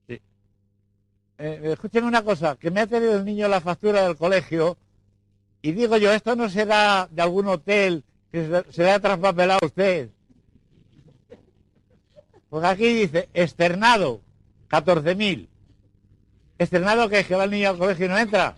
[0.07, 0.21] Sí.
[1.38, 4.77] Eh, escúcheme una cosa, que me ha tenido el niño la factura del colegio
[5.62, 10.11] Y digo yo, esto no será de algún hotel se, le ha traspapelado a usted.
[12.49, 14.20] Porque aquí dice, externado,
[14.68, 15.49] 14.000.
[16.59, 18.57] ¿Externado que es que va el niño al colegio y no entra?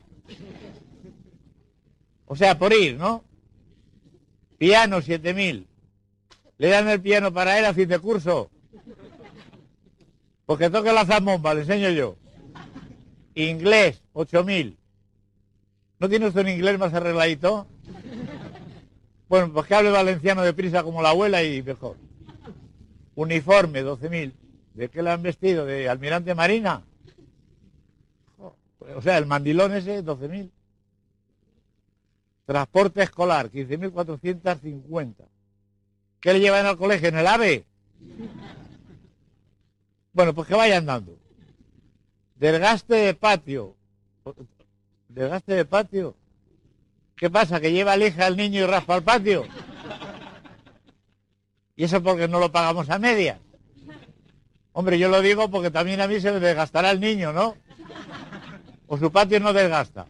[2.26, 3.24] O sea, por ir, ¿no?
[4.58, 5.66] Piano, 7.000.
[6.58, 8.50] Le dan el piano para él a fin de curso.
[10.46, 12.16] Porque toque la zambomba, le enseño yo.
[13.34, 14.76] Inglés, 8.000.
[15.98, 17.66] ¿No tiene usted un inglés más arregladito?
[19.28, 21.96] Bueno, pues que hable valenciano deprisa como la abuela y mejor.
[23.14, 24.32] Uniforme, 12.000.
[24.74, 25.64] ¿De qué le han vestido?
[25.64, 26.82] ¿De almirante marina?
[28.94, 30.50] O sea, el mandilón ese, 12.000.
[32.44, 35.14] Transporte escolar, 15.450.
[36.20, 37.08] ¿Qué le llevan al colegio?
[37.08, 37.64] ¿En el AVE?
[40.12, 41.18] Bueno, pues que vayan dando.
[42.36, 43.74] Desgaste de patio.
[45.08, 46.16] Desgaste de patio.
[47.16, 47.60] ¿Qué pasa?
[47.60, 49.44] ¿Que lleva lija al niño y raspa el patio?
[51.74, 53.40] ¿Y eso porque no lo pagamos a medias?
[54.72, 57.56] Hombre, yo lo digo porque también a mí se me desgastará el niño, ¿no?
[58.86, 60.06] O su patio no desgasta.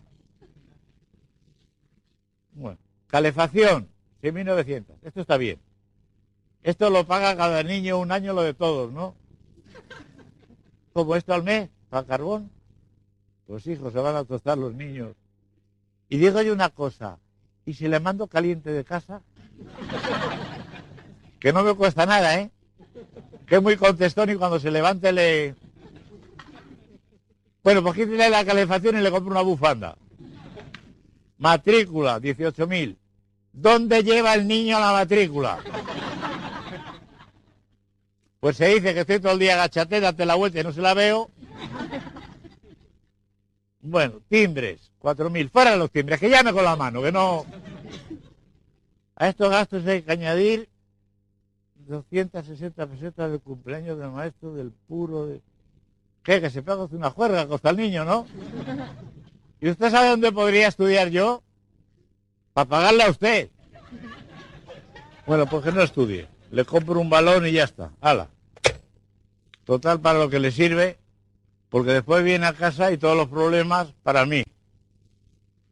[2.51, 3.89] Bueno, calefacción,
[4.23, 4.97] 6.900.
[5.03, 5.61] Esto está bien.
[6.65, 9.15] Esto lo paga cada niño un año lo de todos, ¿no?
[10.93, 12.51] Como esto al mes, para carbón.
[13.47, 15.15] Los hijos se van a tostar los niños.
[16.09, 17.19] Y digo yo una cosa,
[17.65, 19.23] ¿y si le mando caliente de casa?
[21.41, 22.51] Que no me cuesta nada, ¿eh?
[23.47, 25.55] Que es muy contestón y cuando se levante le...
[27.63, 29.97] Bueno, pues quítale la calefacción y le compro una bufanda.
[31.39, 32.97] Matrícula, 18.000.
[33.53, 35.59] ¿Dónde lleva el niño la matrícula?
[38.39, 40.81] Pues se dice que estoy todo el día agachate, date la vuelta y no se
[40.81, 41.31] la veo.
[43.89, 45.49] Bueno, timbres, 4.000.
[45.49, 47.47] Fuera los timbres, que llame con la mano, que no...
[49.15, 50.69] A estos gastos hay que añadir
[51.87, 55.41] 260 pesetas de cumpleaños del maestro, del puro, de...
[56.25, 56.41] ¿Qué?
[56.41, 58.27] Que se pega una juerga, costa el niño, ¿no?
[59.61, 61.45] ¿Y usted sabe dónde podría estudiar yo?
[62.53, 63.51] Para pagarle a usted.
[65.27, 66.27] Bueno, pues que no estudie.
[66.51, 67.93] Le compro un balón y ya está.
[68.01, 68.29] Hala.
[69.65, 70.99] Total para lo que le sirve,
[71.71, 74.45] porque después viene a casa y todos los problemas para mí.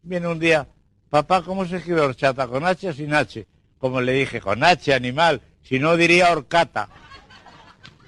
[0.03, 0.69] Viene un día,
[1.11, 2.47] papá, ¿cómo se escribe horchata?
[2.47, 3.47] ¿Con H o sin H?
[3.79, 5.41] Como le dije, con H, animal.
[5.63, 6.89] Si no, diría horcata.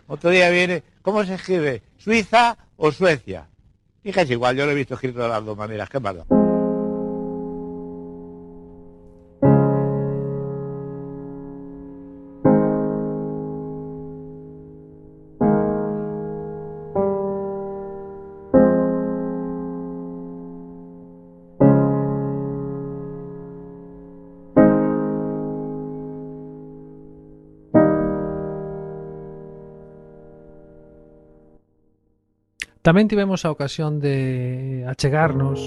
[0.06, 1.82] Otro día viene, ¿cómo se escribe?
[1.96, 3.48] ¿Suiza o Suecia?
[4.04, 5.88] Es igual, yo lo he visto escrito de las dos maneras.
[5.88, 6.14] ¿Qué más
[32.86, 35.58] Tamén tivemos a ocasión de achegarnos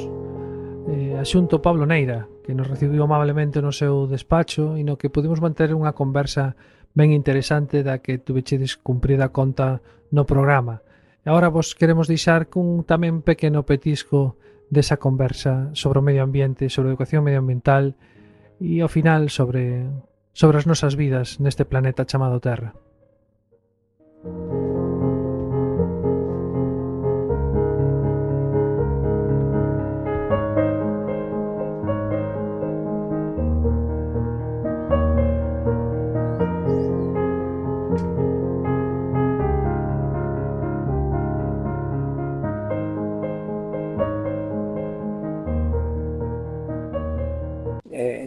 [0.88, 5.12] eh, a xunto Pablo Neira, que nos recibiu amablemente no seu despacho e no que
[5.12, 6.55] pudimos manter unha conversa
[6.95, 9.84] ben interesante da que tuvechedes cumprida conta
[10.15, 10.79] no programa.
[11.19, 14.39] E agora vos queremos deixar cun tamén pequeno petisco
[14.71, 18.00] desa conversa sobre o medio ambiente, sobre a educación medioambiental
[18.63, 19.91] e ao final sobre
[20.31, 22.79] sobre as nosas vidas neste planeta chamado Terra.
[24.23, 24.58] Música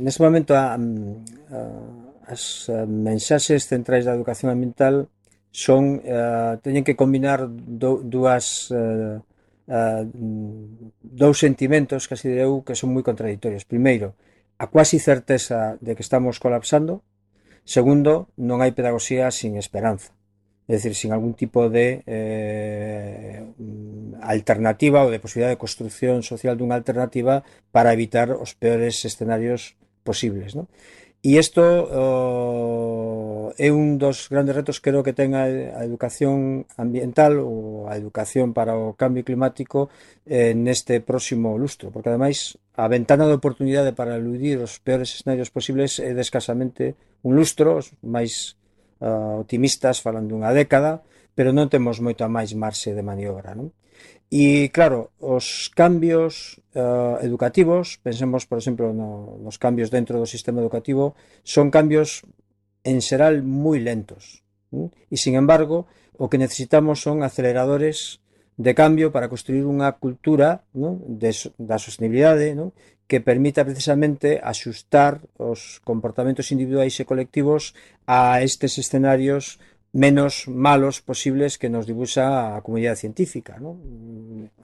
[0.03, 5.07] neste momento a, mm, a, as eh, mensaxes centrais da educación ambiental
[5.53, 9.20] son uh, teñen que combinar do, dúas uh,
[9.68, 10.03] uh,
[11.05, 13.68] dous sentimentos que así eu que son moi contradictorios.
[13.68, 14.16] Primeiro,
[14.57, 17.05] a quasi certeza de que estamos colapsando.
[17.68, 20.16] Segundo, non hai pedagogía sin esperanza.
[20.70, 23.44] É dicir, sin algún tipo de eh,
[24.24, 27.44] alternativa ou de posibilidad de construción social dunha alternativa
[27.74, 30.55] para evitar os peores escenarios posibles.
[30.55, 30.68] ¿no?
[31.22, 36.66] E isto uh, eh, é un dos grandes retos creo que ten a, a educación
[36.74, 39.86] ambiental ou a educación para o cambio climático
[40.26, 45.55] eh, neste próximo lustro, porque ademais a ventana de oportunidade para eludir os peores escenarios
[45.55, 48.59] posibles é de escasamente un lustro, os máis
[48.98, 51.07] uh, optimistas falan dunha década,
[51.38, 53.55] pero non temos moita máis marxe de maniobra.
[53.55, 53.70] Non?
[54.32, 60.64] E claro, os cambios uh, educativos, pensemos por exemplo no, nos cambios dentro do sistema
[60.64, 61.12] educativo,
[61.44, 62.24] son cambios
[62.80, 64.40] en xeral moi lentos.
[65.12, 65.84] E sin embargo,
[66.16, 68.24] o que necesitamos son aceleradores
[68.56, 70.96] de cambio para construir unha cultura ¿no?
[71.04, 72.72] de, da sostenibilidade ¿no?
[73.04, 77.76] que permita precisamente axustar os comportamentos individuais e colectivos
[78.08, 79.60] a estes escenarios
[79.93, 83.61] menos malos posibles que nos dibuxa a comunidade científica.
[83.61, 83.76] Non?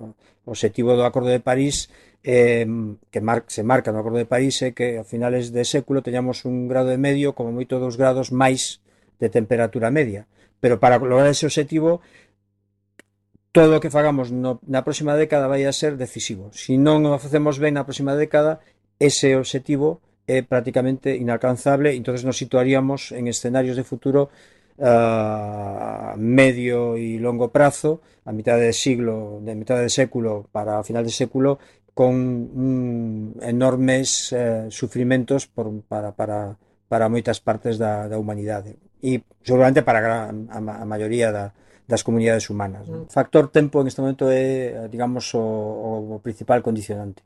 [0.01, 1.93] O objetivo do Acordo de París
[2.25, 2.65] eh,
[3.13, 6.49] que mar se marca no Acordo de París é que a finales de século teñamos
[6.49, 8.81] un grado e medio, como moito dos grados máis
[9.21, 10.25] de temperatura media.
[10.65, 12.01] Pero para lograr ese objetivo
[13.53, 16.49] todo o que fagamos no, na próxima década vai a ser decisivo.
[16.57, 18.65] Se si non o facemos ben na próxima década,
[18.97, 24.29] ese objetivo é prácticamente inalcanzable, entonces nos situaríamos en escenarios de futuro
[24.81, 31.05] a medio y longo prazo, a mitad de siglo, de mitad de século para final
[31.05, 31.59] de século,
[31.95, 32.15] con
[33.35, 36.57] mm, enormes eh, sufrimentos por, para, para,
[36.87, 41.51] para moitas partes da, da humanidade e seguramente para a, a, a maioría da,
[41.89, 42.87] das comunidades humanas.
[42.87, 43.11] Mm.
[43.11, 47.25] Factor tempo en este momento é, digamos, o, o principal condicionante.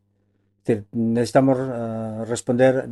[0.64, 2.86] Decir, necesitamos uh, responder,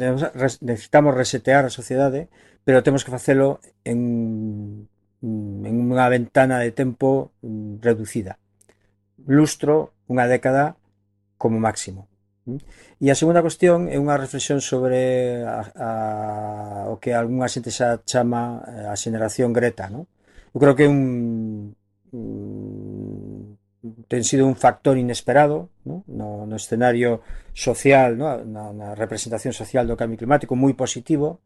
[0.60, 2.26] necesitamos resetear a sociedade,
[2.64, 4.90] pero temos que facelo en,
[5.22, 8.42] en unha ventana de tempo mm, reducida.
[9.22, 10.74] Lustro, unha década
[11.38, 12.10] como máximo.
[12.50, 12.58] Mm.
[13.00, 15.90] E a segunda cuestión é unha reflexión sobre a, a,
[16.90, 19.86] o que algunha xente xa chama eh, a xeneración Greta.
[19.86, 20.10] No?
[20.50, 21.72] Eu creo que é un,
[22.10, 22.89] un
[24.10, 27.22] ten sido un factor inesperado no, no, no escenario
[27.54, 31.38] social, no, na, na representación social do cambio climático moi positivo,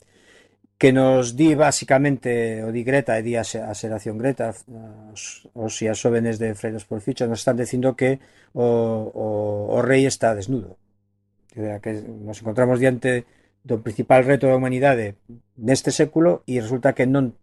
[0.80, 4.56] que nos di basicamente o di Greta e di a, a Xeración Greta
[5.12, 8.16] os, os e as jóvenes de Fridays por Ficha nos están dicindo que
[8.56, 8.64] o,
[9.12, 9.26] o,
[9.76, 10.80] o rei está desnudo
[11.52, 13.28] que nos encontramos diante
[13.60, 15.20] do principal reto da humanidade
[15.60, 17.36] neste século e resulta que non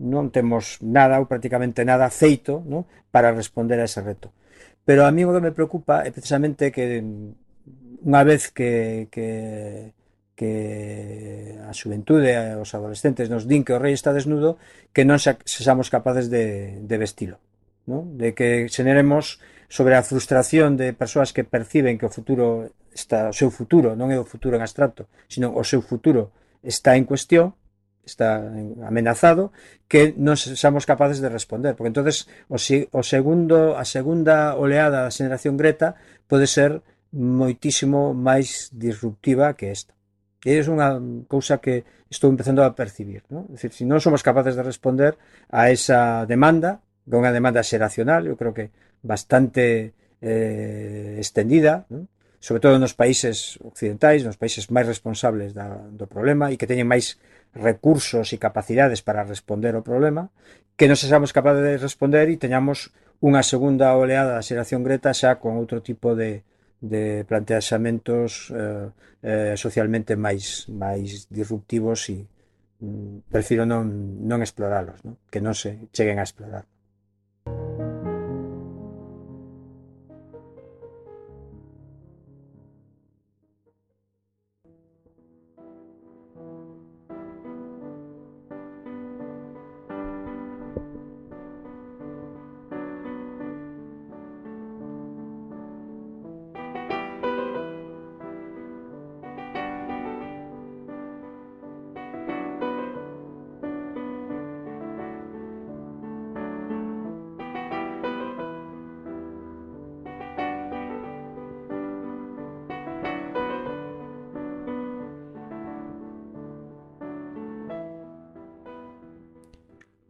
[0.00, 2.88] non temos nada ou prácticamente nada feito no?
[3.14, 4.34] para responder a ese reto.
[4.84, 9.92] Pero a mí o que me preocupa é precisamente que mm, unha vez que, que
[10.34, 14.58] que a xuventude, os adolescentes nos din que o rei está desnudo,
[14.90, 17.38] que non se, sexamos capaces de, de vestilo.
[17.86, 18.02] ¿no?
[18.18, 19.38] De que xeneremos
[19.70, 24.10] sobre a frustración de persoas que perciben que o futuro está o seu futuro, non
[24.10, 26.34] é o futuro en abstracto, sino o seu futuro
[26.66, 27.54] está en cuestión,
[28.06, 28.40] está
[28.84, 29.52] amenazado
[29.88, 35.08] que non somos capaces de responder, porque entonces o, si, o segundo a segunda oleada
[35.08, 35.96] da xeración Greta
[36.28, 36.84] pode ser
[37.14, 39.94] moitísimo máis disruptiva que esta.
[40.44, 43.48] E é unha cousa que estou empezando a percibir, non?
[43.48, 45.16] É dicir, se si non somos capaces de responder
[45.48, 48.68] a esa demanda, que é unha demanda xeracional, eu creo que
[49.00, 52.12] bastante eh, extendida, non?
[52.44, 56.84] sobre todo nos países occidentais, nos países máis responsables da, do problema e que teñen
[56.84, 57.16] máis
[57.54, 60.30] recursos e capacidades para responder ao problema,
[60.74, 62.90] que non sexamos capaces de responder e teñamos
[63.22, 66.42] unha segunda oleada da xeración Greta xa con outro tipo de,
[66.82, 68.90] de planteamentos eh,
[69.22, 72.26] eh, socialmente máis máis disruptivos e
[72.82, 73.86] mm, prefiro non,
[74.26, 75.14] non exploralos, non?
[75.30, 76.66] que non se cheguen a explorar.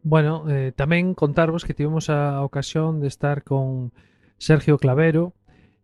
[0.05, 3.89] Bueno, eh, tamén contarvos que tivemos a ocasión de estar con
[4.37, 5.33] Sergio Clavero,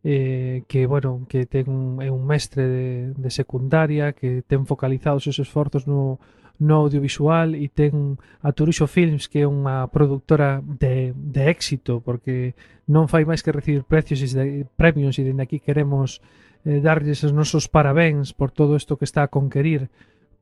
[0.05, 5.25] eh, que bueno que ten é un mestre de, de secundaria que ten focalizado os
[5.25, 6.21] seus esforzos no,
[6.61, 12.53] no audiovisual e ten a Turuxo Films que é unha productora de, de éxito porque
[12.93, 14.45] non fai máis que recibir precios e de,
[14.77, 16.21] premios e dende aquí queremos
[16.69, 19.89] eh, darlles os nosos parabéns por todo isto que está a conquerir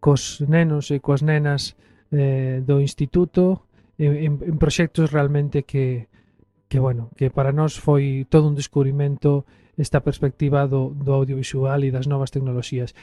[0.03, 1.79] cos nenos e coas nenas
[2.11, 3.68] eh, do instituto
[3.99, 6.09] en, en proxectos realmente que,
[6.69, 9.45] que bueno, que para nós foi todo un descubrimento
[9.77, 12.95] esta perspectiva do, do audiovisual e das novas tecnoloxías.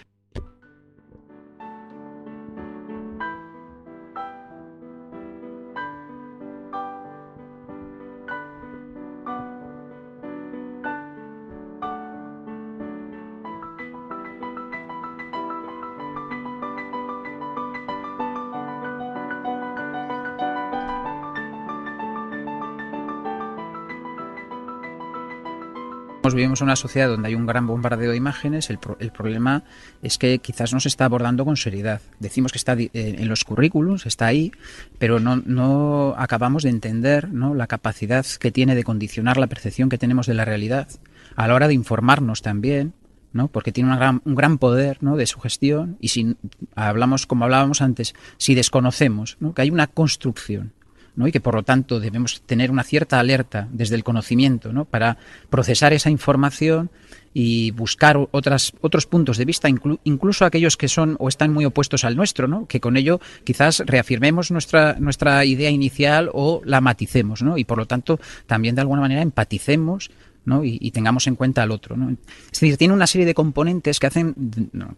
[26.35, 28.69] Vivimos en una sociedad donde hay un gran bombardeo de imágenes.
[28.69, 29.63] El, pro- el problema
[30.01, 32.01] es que quizás no se está abordando con seriedad.
[32.19, 34.51] Decimos que está eh, en los currículums, está ahí,
[34.99, 37.55] pero no, no acabamos de entender ¿no?
[37.55, 40.87] la capacidad que tiene de condicionar la percepción que tenemos de la realidad
[41.35, 42.93] a la hora de informarnos también.
[43.33, 43.49] ¿no?
[43.49, 45.17] porque tiene una gran- un gran poder ¿no?
[45.17, 46.37] de sugestión y si
[46.73, 49.53] hablamos como hablábamos antes si desconocemos ¿no?
[49.53, 50.71] que hay una construcción
[51.15, 51.27] ¿no?
[51.27, 54.85] y que por lo tanto debemos tener una cierta alerta desde el conocimiento ¿no?
[54.85, 55.17] para
[55.49, 56.89] procesar esa información
[57.37, 62.05] y buscar otros puntos de vista, inclu- incluso aquellos que son o están muy opuestos
[62.05, 62.65] al nuestro, ¿no?
[62.65, 67.57] que con ello quizás reafirmemos nuestra, nuestra idea inicial o la maticemos, ¿no?
[67.57, 70.11] y por lo tanto también de alguna manera empaticemos
[70.45, 70.63] ¿no?
[70.63, 71.97] y, tengamos en cuenta al otro.
[71.97, 72.09] ¿no?
[72.51, 74.35] Es decir, tiene una serie de componentes que hacen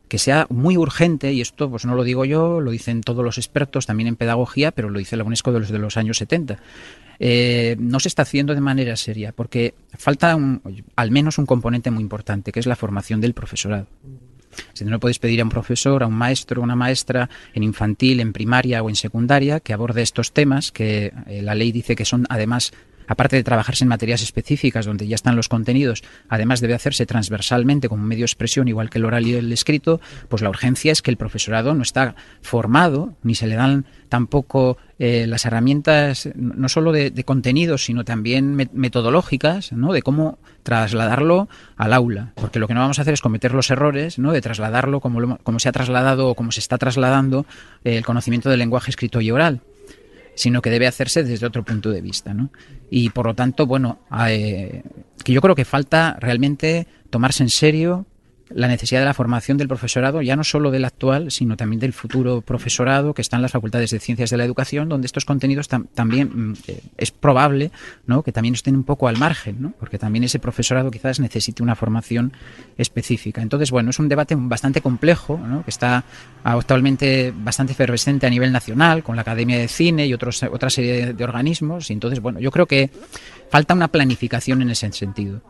[0.07, 3.37] que sea muy urgente, y esto pues no lo digo yo, lo dicen todos los
[3.37, 6.59] expertos también en pedagogía, pero lo dice la UNESCO de los, años 70.
[7.19, 10.61] Eh, no se está haciendo de manera seria, porque falta un-
[10.95, 13.87] al menos un componente muy importante, que es la formación del profesorado.
[14.73, 18.33] Si no podéis pedir a un profesor, a un maestro, una maestra en infantil, en
[18.33, 22.25] primaria o en secundaria que aborde estos temas que eh, la ley dice que son
[22.29, 22.71] además
[23.07, 27.89] aparte de trabajarse en materias específicas donde ya están los contenidos, además debe hacerse transversalmente
[27.89, 29.99] como medio de expresión igual que el oral y el escrito,
[30.29, 34.77] pues la urgencia es que el profesorado no está formado ni se le dan tampoco
[34.99, 39.93] eh, las herramientas no solo de, de contenidos sino también me- metodológicas, ¿no?
[39.93, 43.69] De cómo trasladarlo al aula, porque lo que no vamos a hacer es cometer los
[43.69, 44.31] errores, ¿no?
[44.31, 47.45] De trasladarlo como, lo- como se ha trasladado o como se está trasladando
[47.83, 49.61] eh, el conocimiento del lenguaje escrito y oral
[50.37, 52.33] sino que debe hacerse desde otro punto de vista.
[52.33, 52.51] ¿no?
[52.89, 54.83] Y por lo tanto, bueno, eh,
[55.23, 58.05] que yo creo que falta realmente tomarse en serio
[58.49, 61.93] la necesidad de la formación del profesorado, ya no solo del actual, sino también del
[61.93, 65.69] futuro profesorado que está en las facultades de ciencias de la educación, donde estos contenidos
[65.69, 67.71] tam- también mm, eh, es probable
[68.05, 68.23] ¿no?
[68.23, 69.73] que también estén un poco al margen, ¿no?
[69.79, 72.31] porque también ese profesorado quizás necesite una formación
[72.77, 73.41] específica.
[73.41, 75.63] Entonces, bueno, es un debate bastante complejo, ¿no?
[75.63, 76.03] que está
[76.43, 81.13] actualmente bastante efervescente a nivel nacional, con la Academia de Cine y otros, otra serie
[81.13, 81.89] de organismos.
[81.89, 82.89] Y entonces, bueno, yo creo que
[83.49, 85.41] falta una planificación en ese sentido.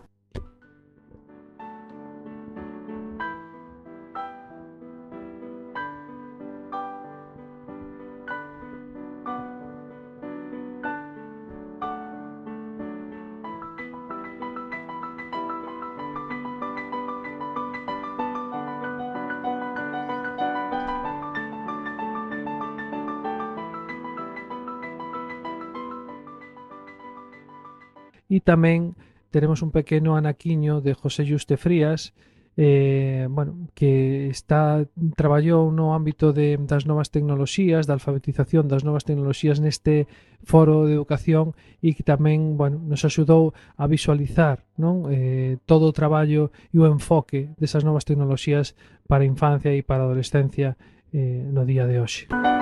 [28.37, 28.93] e tamén
[29.33, 32.13] teremos un pequeno anaquiño de José Juste Frías,
[32.59, 34.85] eh, bueno, que está
[35.15, 40.09] traballou no ámbito de, das novas tecnoloxías, da alfabetización das novas tecnoloxías neste
[40.41, 41.53] foro de educación
[41.85, 46.89] e que tamén bueno, nos axudou a visualizar non eh, todo o traballo e o
[46.89, 48.73] enfoque desas novas tecnoloxías
[49.05, 50.81] para a infancia e para a adolescencia
[51.13, 52.25] eh, no día de hoxe.
[52.33, 52.56] Música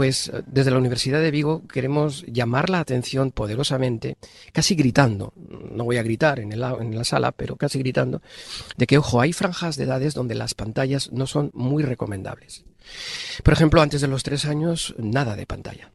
[0.00, 4.16] Pues desde la Universidad de Vigo queremos llamar la atención poderosamente,
[4.50, 8.22] casi gritando, no voy a gritar en, el, en la sala, pero casi gritando,
[8.78, 12.64] de que, ojo, hay franjas de edades donde las pantallas no son muy recomendables.
[13.44, 15.92] Por ejemplo, antes de los tres años, nada de pantalla.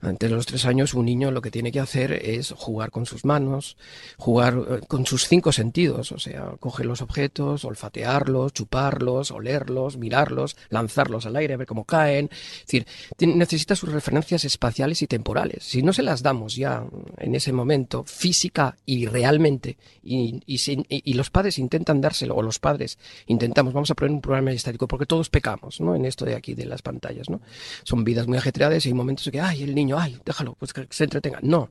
[0.00, 3.04] Antes de los tres años, un niño lo que tiene que hacer es jugar con
[3.04, 3.76] sus manos,
[4.16, 10.56] jugar eh, con sus cinco sentidos, o sea, coger los objetos, olfatearlos, chuparlos, olerlos, mirarlos,
[10.70, 12.30] lanzarlos al aire, ver cómo caen.
[12.32, 12.86] Es decir,
[13.18, 15.64] necesita sus referencias espaciales y temporales.
[15.64, 16.84] Si no se las damos ya
[17.16, 22.36] en ese momento, física y realmente, y, y sin- y- y los padres intentan dárselo,
[22.36, 25.94] o los padres intentamos, vamos a poner un programa estático, porque todos pecamos, ¿no?
[25.96, 27.40] En esto de aquí, de las pantallas, ¿no?
[27.82, 30.72] Son vidas muy ajetreadas y hay momentos en que, ay, el niño, ay, déjalo, pues
[30.72, 31.38] que se entretenga.
[31.42, 31.70] No,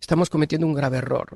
[0.00, 1.28] estamos cometiendo un grave error.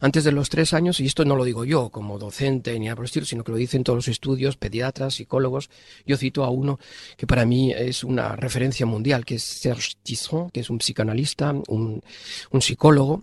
[0.00, 3.04] Antes de los tres años, y esto no lo digo yo como docente ni el
[3.04, 5.70] estilo, sino que lo dicen todos los estudios, pediatras, psicólogos,
[6.06, 6.78] yo cito a uno
[7.16, 11.52] que para mí es una referencia mundial, que es Serge Tisson, que es un psicanalista,
[11.68, 12.02] un,
[12.50, 13.22] un psicólogo,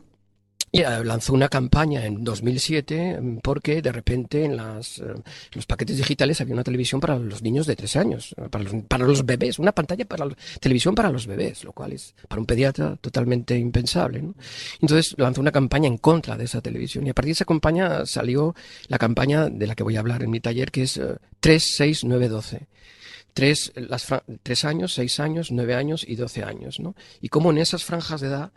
[0.72, 5.13] lanzó una campaña en 2007 mm, porque de repente en las, eh,
[5.53, 8.74] los paquetes digitales había una televisión para los niños de tres años, eh, para los,
[8.88, 10.28] para los bebés, una pantalla para
[10.59, 14.22] televisión para los bebés, lo cual es para un pediatra totalmente impensable.
[14.22, 14.36] ¿no?
[14.82, 18.05] Entonces lanzó una campaña en contra de esa televisión y a partir de esa campaña
[18.05, 18.55] salió
[18.88, 21.63] la campaña de la que voy a hablar en mi taller, que es eh, 3,
[21.78, 22.67] 6, 9, 12
[23.34, 23.71] tres,
[24.43, 26.95] tres años, seis años, nueve años y doce años, ¿no?
[27.21, 28.51] Y cómo en esas franjas de edad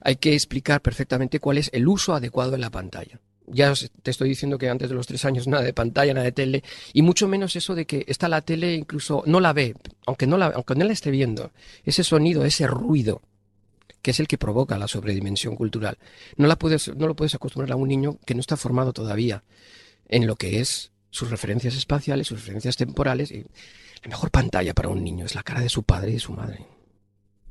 [0.00, 3.20] hay que explicar perfectamente cuál es el uso adecuado de la pantalla.
[3.48, 3.72] Ya
[4.02, 6.64] te estoy diciendo que antes de los tres años nada de pantalla, nada de tele,
[6.92, 9.74] y mucho menos eso de que está la tele incluso no la ve,
[10.06, 11.52] aunque no la, aunque no la esté viendo,
[11.84, 13.22] ese sonido, ese ruido,
[14.02, 15.98] que es el que provoca la sobredimensión cultural.
[16.36, 19.44] No, la puedes, no lo puedes acostumbrar a un niño que no está formado todavía
[20.08, 23.30] en lo que es sus referencias espaciales, sus referencias temporales.
[23.30, 23.42] Y
[24.02, 26.32] la mejor pantalla para un niño es la cara de su padre y de su
[26.32, 26.66] madre.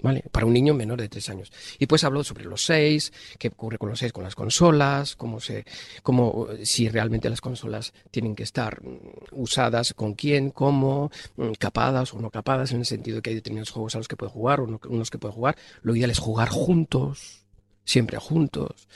[0.01, 0.23] ¿Vale?
[0.31, 1.51] Para un niño menor de tres años.
[1.79, 5.39] Y pues habló sobre los seis, qué ocurre con los seis con las consolas, cómo
[5.39, 5.65] se,
[6.03, 8.97] cómo, si realmente las consolas tienen que estar mm,
[9.31, 13.35] usadas con quién, cómo, mm, capadas o no capadas, en el sentido de que hay
[13.37, 15.57] determinados juegos a los que puede jugar o no- unos que puede jugar.
[15.81, 17.45] Lo ideal es jugar juntos,
[17.83, 18.87] siempre juntos.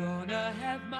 [0.00, 0.90] I'm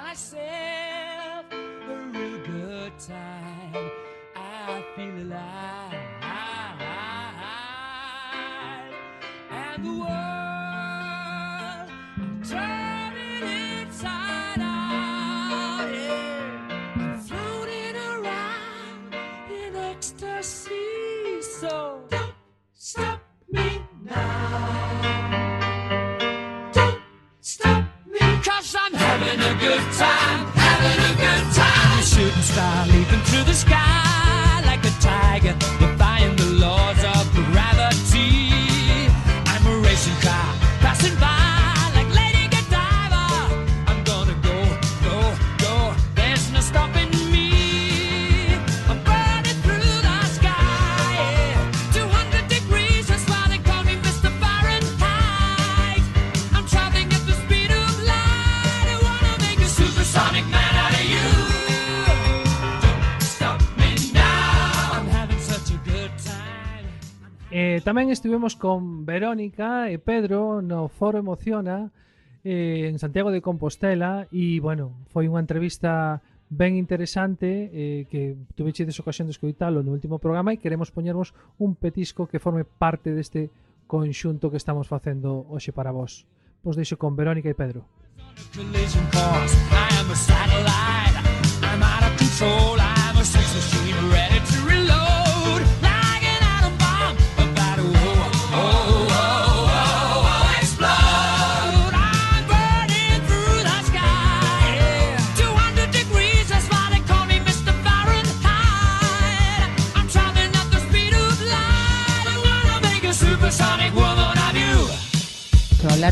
[2.98, 3.90] time.
[4.34, 5.94] I feel alive.
[9.50, 10.08] And the world,
[12.16, 13.44] I'm turning
[13.82, 15.88] inside out.
[15.94, 16.96] Yeah.
[16.96, 19.14] I'm floating around
[19.48, 21.40] in ecstasy.
[21.40, 22.34] So don't
[22.74, 25.00] stop me now.
[26.72, 27.00] Don't
[27.40, 30.46] stop me, cause I'm having a good time,
[32.48, 35.54] star leaping through the sky like a tiger,
[67.88, 71.88] tamén estivemos con Verónica e Pedro no Foro Emociona
[72.44, 76.20] eh, en Santiago de Compostela e, bueno, foi unha entrevista
[76.52, 81.80] ben interesante eh, que tuveche ocasión de escoitalo no último programa e queremos poñervos un
[81.80, 83.48] petisco que forme parte deste
[83.88, 86.28] conxunto que estamos facendo hoxe para vos.
[86.60, 87.88] Vos deixo con Verónica e Pedro.
[88.60, 91.16] I'm a satellite,
[91.64, 95.07] I'm out of control, I'm a sex machine ready to reload.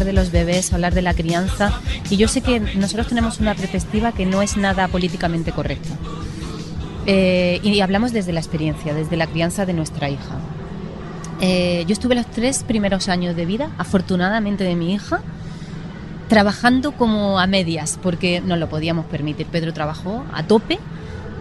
[0.07, 1.73] De los bebés, hablar de la crianza.
[2.09, 5.95] Y yo sé que nosotros tenemos una perspectiva que no es nada políticamente correcta.
[7.07, 10.39] Eh, y hablamos desde la experiencia, desde la crianza de nuestra hija.
[11.41, 15.21] Eh, yo estuve los tres primeros años de vida, afortunadamente de mi hija,
[16.29, 19.47] trabajando como a medias, porque no lo podíamos permitir.
[19.47, 20.79] Pedro trabajó a tope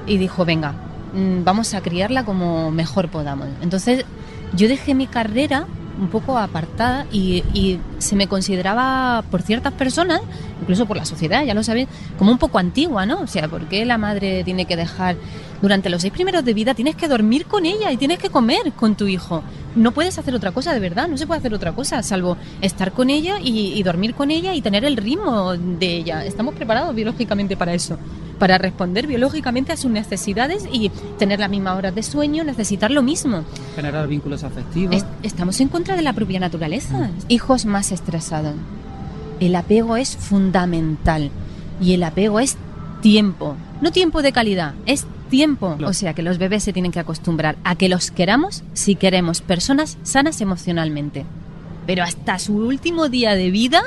[0.06, 0.74] y dijo, venga,
[1.14, 3.48] mm, vamos a criarla como mejor podamos.
[3.62, 4.06] Entonces
[4.54, 5.66] yo dejé mi carrera
[6.00, 10.22] un poco apartada y, y se me consideraba por ciertas personas,
[10.62, 11.88] incluso por la sociedad, ya lo sabéis,
[12.18, 13.22] como un poco antigua, ¿no?
[13.22, 15.16] O sea, ¿por qué la madre tiene que dejar
[15.62, 18.74] durante los seis primeros de vida, tienes que dormir con ella y tienes que comer
[18.76, 19.44] con tu hijo?
[19.76, 22.92] No puedes hacer otra cosa, de verdad, no se puede hacer otra cosa, salvo estar
[22.92, 26.26] con ella y, y dormir con ella y tener el ritmo de ella.
[26.26, 27.98] Estamos preparados biológicamente para eso
[28.40, 33.02] para responder biológicamente a sus necesidades y tener las mismas horas de sueño, necesitar lo
[33.04, 33.44] mismo.
[33.76, 34.96] Generar vínculos afectivos.
[34.96, 37.10] Es- estamos en contra de la propia naturaleza.
[37.30, 38.54] Hijos más estresados.
[39.40, 41.30] El apego es fundamental
[41.82, 42.58] y el apego es
[43.02, 43.56] tiempo.
[43.82, 45.76] No tiempo de calidad, es tiempo.
[45.86, 49.42] O sea que los bebés se tienen que acostumbrar a que los queramos si queremos
[49.42, 51.26] personas sanas emocionalmente.
[51.86, 53.82] Pero hasta su último día de vida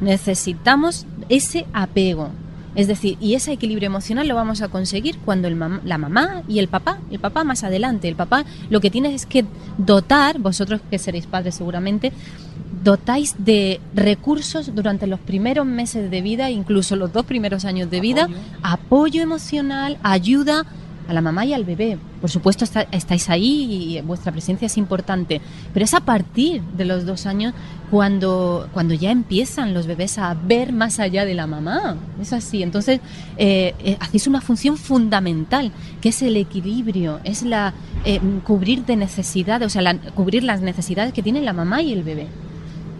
[0.00, 2.30] necesitamos ese apego.
[2.74, 6.42] Es decir, y ese equilibrio emocional lo vamos a conseguir cuando el mam- la mamá
[6.48, 9.44] y el papá, el papá más adelante, el papá lo que tiene es que
[9.78, 12.12] dotar, vosotros que seréis padres seguramente,
[12.82, 18.00] dotáis de recursos durante los primeros meses de vida, incluso los dos primeros años de
[18.00, 18.28] vida,
[18.62, 20.66] apoyo emocional, ayuda
[21.08, 21.98] a la mamá y al bebé.
[22.20, 25.40] Por supuesto está- estáis ahí y vuestra presencia es importante,
[25.72, 27.52] pero es a partir de los dos años
[27.90, 31.96] cuando, cuando ya empiezan los bebés a ver más allá de la mamá.
[32.20, 32.62] Es así.
[32.62, 33.00] Entonces
[33.36, 37.74] eh, eh, hacéis una función fundamental, que es el equilibrio, es la
[38.04, 41.92] eh, cubrir de necesidades, o sea, la- cubrir las necesidades que tienen la mamá y
[41.92, 42.26] el bebé.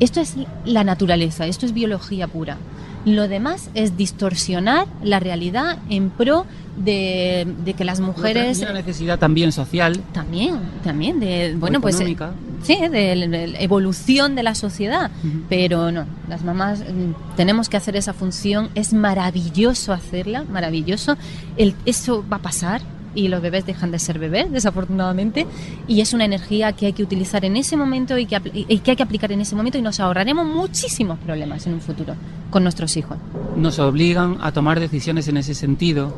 [0.00, 0.34] Esto es
[0.64, 2.56] la naturaleza, esto es biología pura.
[3.04, 6.46] Lo demás es distorsionar la realidad en pro
[6.76, 8.58] de, de que las mujeres...
[8.60, 10.00] Una necesidad también social.
[10.12, 11.96] También, también, de, bueno, pues...
[11.96, 12.32] eh, económica.
[12.62, 15.10] Sí, de la evolución de la sociedad.
[15.50, 18.70] Pero no, las mamás mm, tenemos que hacer esa función.
[18.74, 21.18] Es maravilloso hacerla, maravilloso.
[21.58, 22.80] El, eso va a pasar.
[23.14, 25.46] Y los bebés dejan de ser bebés, desafortunadamente,
[25.86, 29.02] y es una energía que hay que utilizar en ese momento y que, hay que
[29.02, 32.14] aplicar en ese momento y nos ahorraremos muchísimos problemas en un futuro
[32.50, 33.16] con nuestros hijos.
[33.56, 36.14] Nos obligan a tomar decisiones en ese sentido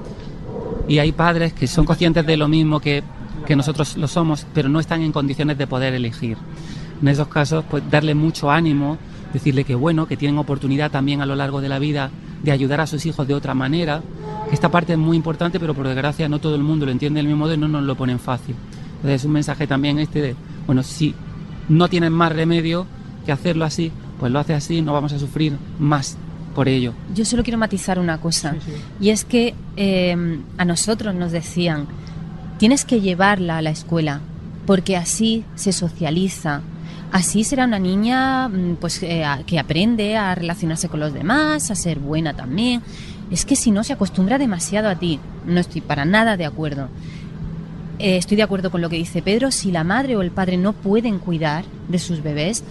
[0.88, 3.03] y hay padres que son conscientes de lo mismo que,
[3.47, 6.36] que nosotros lo somos, pero no están en condiciones de poder elegir.
[7.01, 8.97] En esos casos, pues darle mucho ánimo,
[9.32, 12.11] decirle que bueno, que tienen oportunidad también a lo largo de la vida
[12.42, 14.03] de ayudar a sus hijos de otra manera,
[14.53, 17.26] esta parte es muy importante, pero por desgracia no todo el mundo lo entiende del
[17.26, 18.55] mismo modo y no nos lo ponen fácil.
[18.97, 20.36] Entonces es un mensaje también este de,
[20.66, 21.14] bueno, si
[21.68, 22.86] no tienen más remedio
[23.24, 26.16] que hacerlo así, pues lo hace así, no vamos a sufrir más
[26.55, 26.94] por ello.
[27.14, 28.55] Yo solo quiero matizar una cosa,
[29.01, 31.86] y es que eh, a nosotros nos decían,
[32.59, 34.20] tienes que llevarla a la escuela,
[34.64, 36.62] porque así se socializa,
[37.12, 41.74] así será una niña mm, pues eh, que aprende a relacionarse con los demás, a
[41.74, 42.82] ser buena también.
[43.30, 46.88] Es que si no se acostumbra demasiado a ti, no estoy para nada de acuerdo.
[47.98, 50.57] Eh, estoy de acuerdo con lo que dice Pedro, si la madre o el padre
[50.59, 52.62] no pueden cuidar de sus bebés,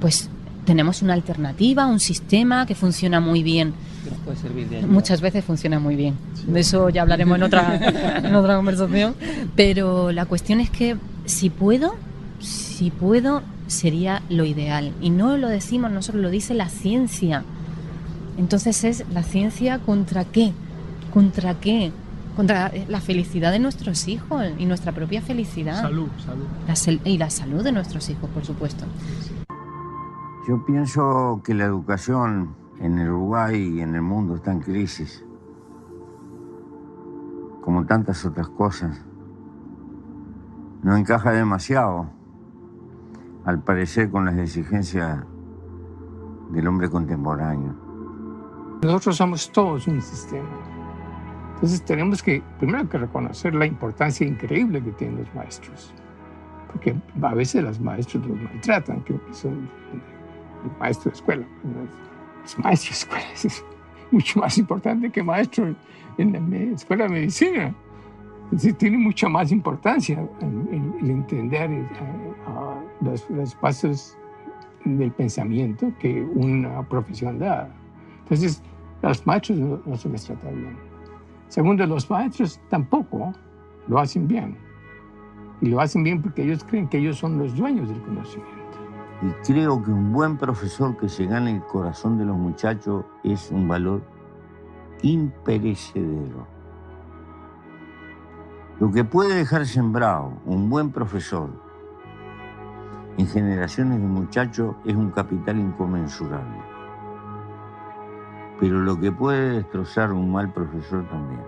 [0.00, 0.28] pues
[0.64, 3.74] tenemos una alternativa, un sistema que funciona muy bien.
[4.04, 4.92] Que nos puede servir de ayuda.
[4.92, 6.14] Muchas veces funciona muy bien.
[6.46, 9.14] De eso ya hablaremos en otra, en otra conversación.
[9.56, 11.94] Pero la cuestión es que si puedo,
[12.40, 13.42] si puedo,
[13.72, 14.92] sería lo ideal.
[15.00, 17.44] Y no lo decimos nosotros, lo dice la ciencia.
[18.38, 20.52] Entonces es la ciencia contra qué?
[21.12, 21.92] ¿Contra qué?
[22.36, 25.80] Contra la felicidad de nuestros hijos y nuestra propia felicidad.
[25.82, 26.46] Salud, salud.
[26.66, 28.84] La sal- y la salud de nuestros hijos, por supuesto.
[30.48, 35.24] Yo pienso que la educación en el Uruguay y en el mundo está en crisis,
[37.62, 38.98] como tantas otras cosas.
[40.82, 42.06] No encaja demasiado,
[43.44, 45.24] al parecer, con las exigencias
[46.50, 47.74] del hombre contemporáneo.
[48.82, 50.48] Nosotros somos todos un sistema.
[51.54, 55.94] Entonces tenemos que, primero que reconocer la importancia increíble que tienen los maestros.
[56.72, 59.68] Porque a veces los maestros los maltratan, que son
[60.64, 61.46] el maestro de escuela.
[61.62, 62.44] ¿no?
[62.44, 63.64] Es maestro de escuela, es
[64.10, 65.74] mucho más importante que maestro
[66.18, 67.74] en la escuela de medicina.
[68.46, 72.31] Es decir, tiene mucha más importancia el, el- entender eh,
[73.02, 74.16] los, los pasos
[74.84, 77.68] del pensamiento que una profesión da.
[78.22, 78.62] Entonces,
[79.02, 80.76] los maestros no, se les trata bien.
[81.48, 83.32] Segundo, los maestros tampoco
[83.88, 84.56] lo hacen bien.
[85.60, 88.52] Y lo hacen bien porque ellos creen que ellos son los dueños del conocimiento.
[89.22, 93.50] Y creo que un buen profesor que se gane el corazón de los muchachos es
[93.52, 94.02] un valor
[95.02, 96.46] imperecedero.
[98.80, 101.50] Lo que puede dejar sembrado un buen profesor
[103.18, 106.58] en generaciones de muchachos es un capital inconmensurable.
[108.60, 111.42] Pero lo que puede destrozar un mal profesor también.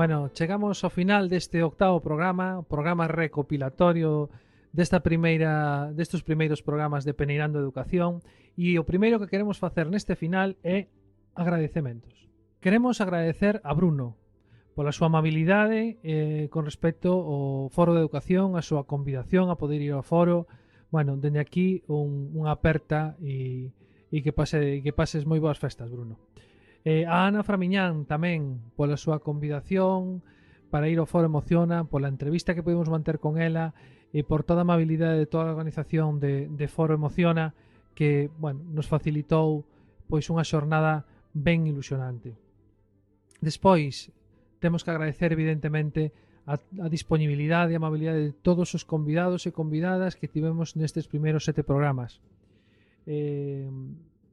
[0.00, 4.30] Bueno, chegamos ao final deste octavo programa, programa recopilatorio
[4.70, 8.22] desta primeira destes primeiros programas de Peneirando Educación
[8.54, 10.86] e o primeiro que queremos facer neste final é
[11.34, 12.30] agradecementos.
[12.62, 14.20] Queremos agradecer a Bruno
[14.74, 19.82] pola súa amabilidade eh, con respecto ao Foro de Educación, a súa convidación a poder
[19.82, 20.46] ir ao foro.
[20.88, 23.74] Bueno, dende aquí un, unha aperta e,
[24.08, 26.16] e que, pase, que pases moi boas festas, Bruno.
[26.86, 30.24] Eh, a Ana Framiñán tamén pola súa convidación
[30.72, 33.76] para ir ao Foro Emociona, pola entrevista que pudimos manter con ela
[34.10, 37.54] e por toda a amabilidade de toda a organización de, de Foro Emociona
[37.94, 39.66] que, bueno, nos facilitou
[40.10, 42.34] pois unha xornada ben ilusionante.
[43.38, 44.10] Despois,
[44.58, 46.10] temos que agradecer evidentemente
[46.42, 51.46] a, a disponibilidade e amabilidade de todos os convidados e convidadas que tivemos nestes primeiros
[51.46, 52.18] sete programas.
[53.06, 53.70] Eh,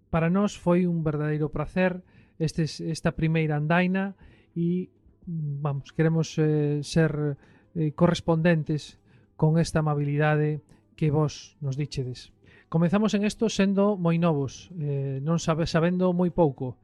[0.10, 2.02] para nós foi un verdadeiro prazer
[2.42, 4.18] este, esta primeira andaina
[4.58, 4.90] e
[5.28, 7.38] vamos, queremos eh, ser
[7.78, 8.98] eh, correspondentes
[9.38, 10.66] con esta amabilidade
[10.98, 12.34] que vos nos dichedes.
[12.68, 16.76] Comezamos en esto sendo moi novos, eh, non sabe, sabendo moi pouco.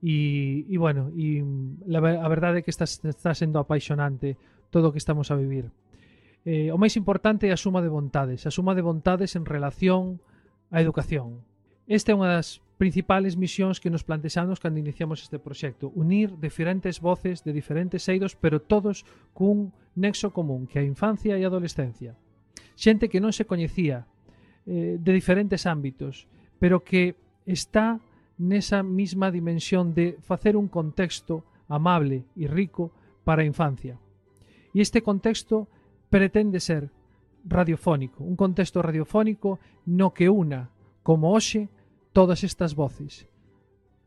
[0.00, 1.44] E, e bueno, e
[1.84, 4.40] la, a verdade é que está, está sendo apaixonante
[4.72, 5.68] todo o que estamos a vivir.
[6.46, 10.22] Eh, o máis importante é a suma de vontades, a suma de vontades en relación
[10.70, 11.42] á educación.
[11.84, 15.88] Esta é unha das principales misións que nos plantexamos cando iniciamos este proxecto.
[15.96, 21.40] Unir diferentes voces de diferentes eidos, pero todos cun nexo común, que é a infancia
[21.40, 22.12] e a adolescencia.
[22.76, 24.04] Xente que non se coñecía,
[24.68, 26.28] eh, de diferentes ámbitos,
[26.60, 27.16] pero que
[27.48, 27.96] está
[28.36, 32.92] nesa mesma dimensión de facer un contexto amable e rico
[33.24, 33.96] para a infancia.
[34.76, 35.72] E este contexto
[36.12, 36.92] pretende ser
[37.48, 39.56] radiofónico, un contexto radiofónico
[39.88, 40.68] no que una,
[41.00, 41.72] como hoxe,
[42.16, 43.28] todas estas voces.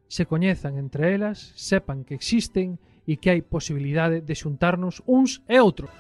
[0.07, 5.62] Se coñezan entre elas, sepan que existen e que hai posibilidade de xuntarnos uns e
[5.62, 5.93] outros.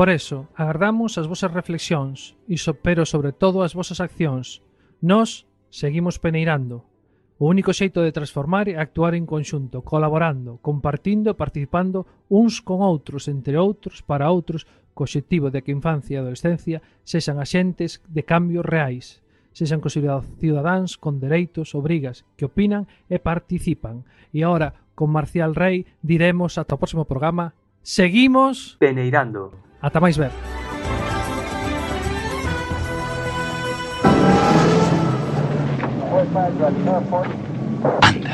[0.00, 4.64] Por eso, agardamos as vosas reflexións, iso pero sobre todo as vosas accións.
[5.04, 6.88] Nós seguimos peneirando.
[7.36, 12.80] O único xeito de transformar é actuar en conxunto, colaborando, compartindo e participando uns con
[12.80, 14.64] outros, entre outros, para outros,
[14.96, 19.20] co obxectivo de que a infancia e a adolescencia sexan axentes de cambios reais,
[19.52, 24.08] sexan considerados cidadáns con dereitos, obrigas, que opinan e participan.
[24.32, 27.52] E agora, con Marcial Rey, diremos ata o próximo programa
[27.84, 29.68] Seguimos peneirando.
[29.82, 30.34] Até mais breve.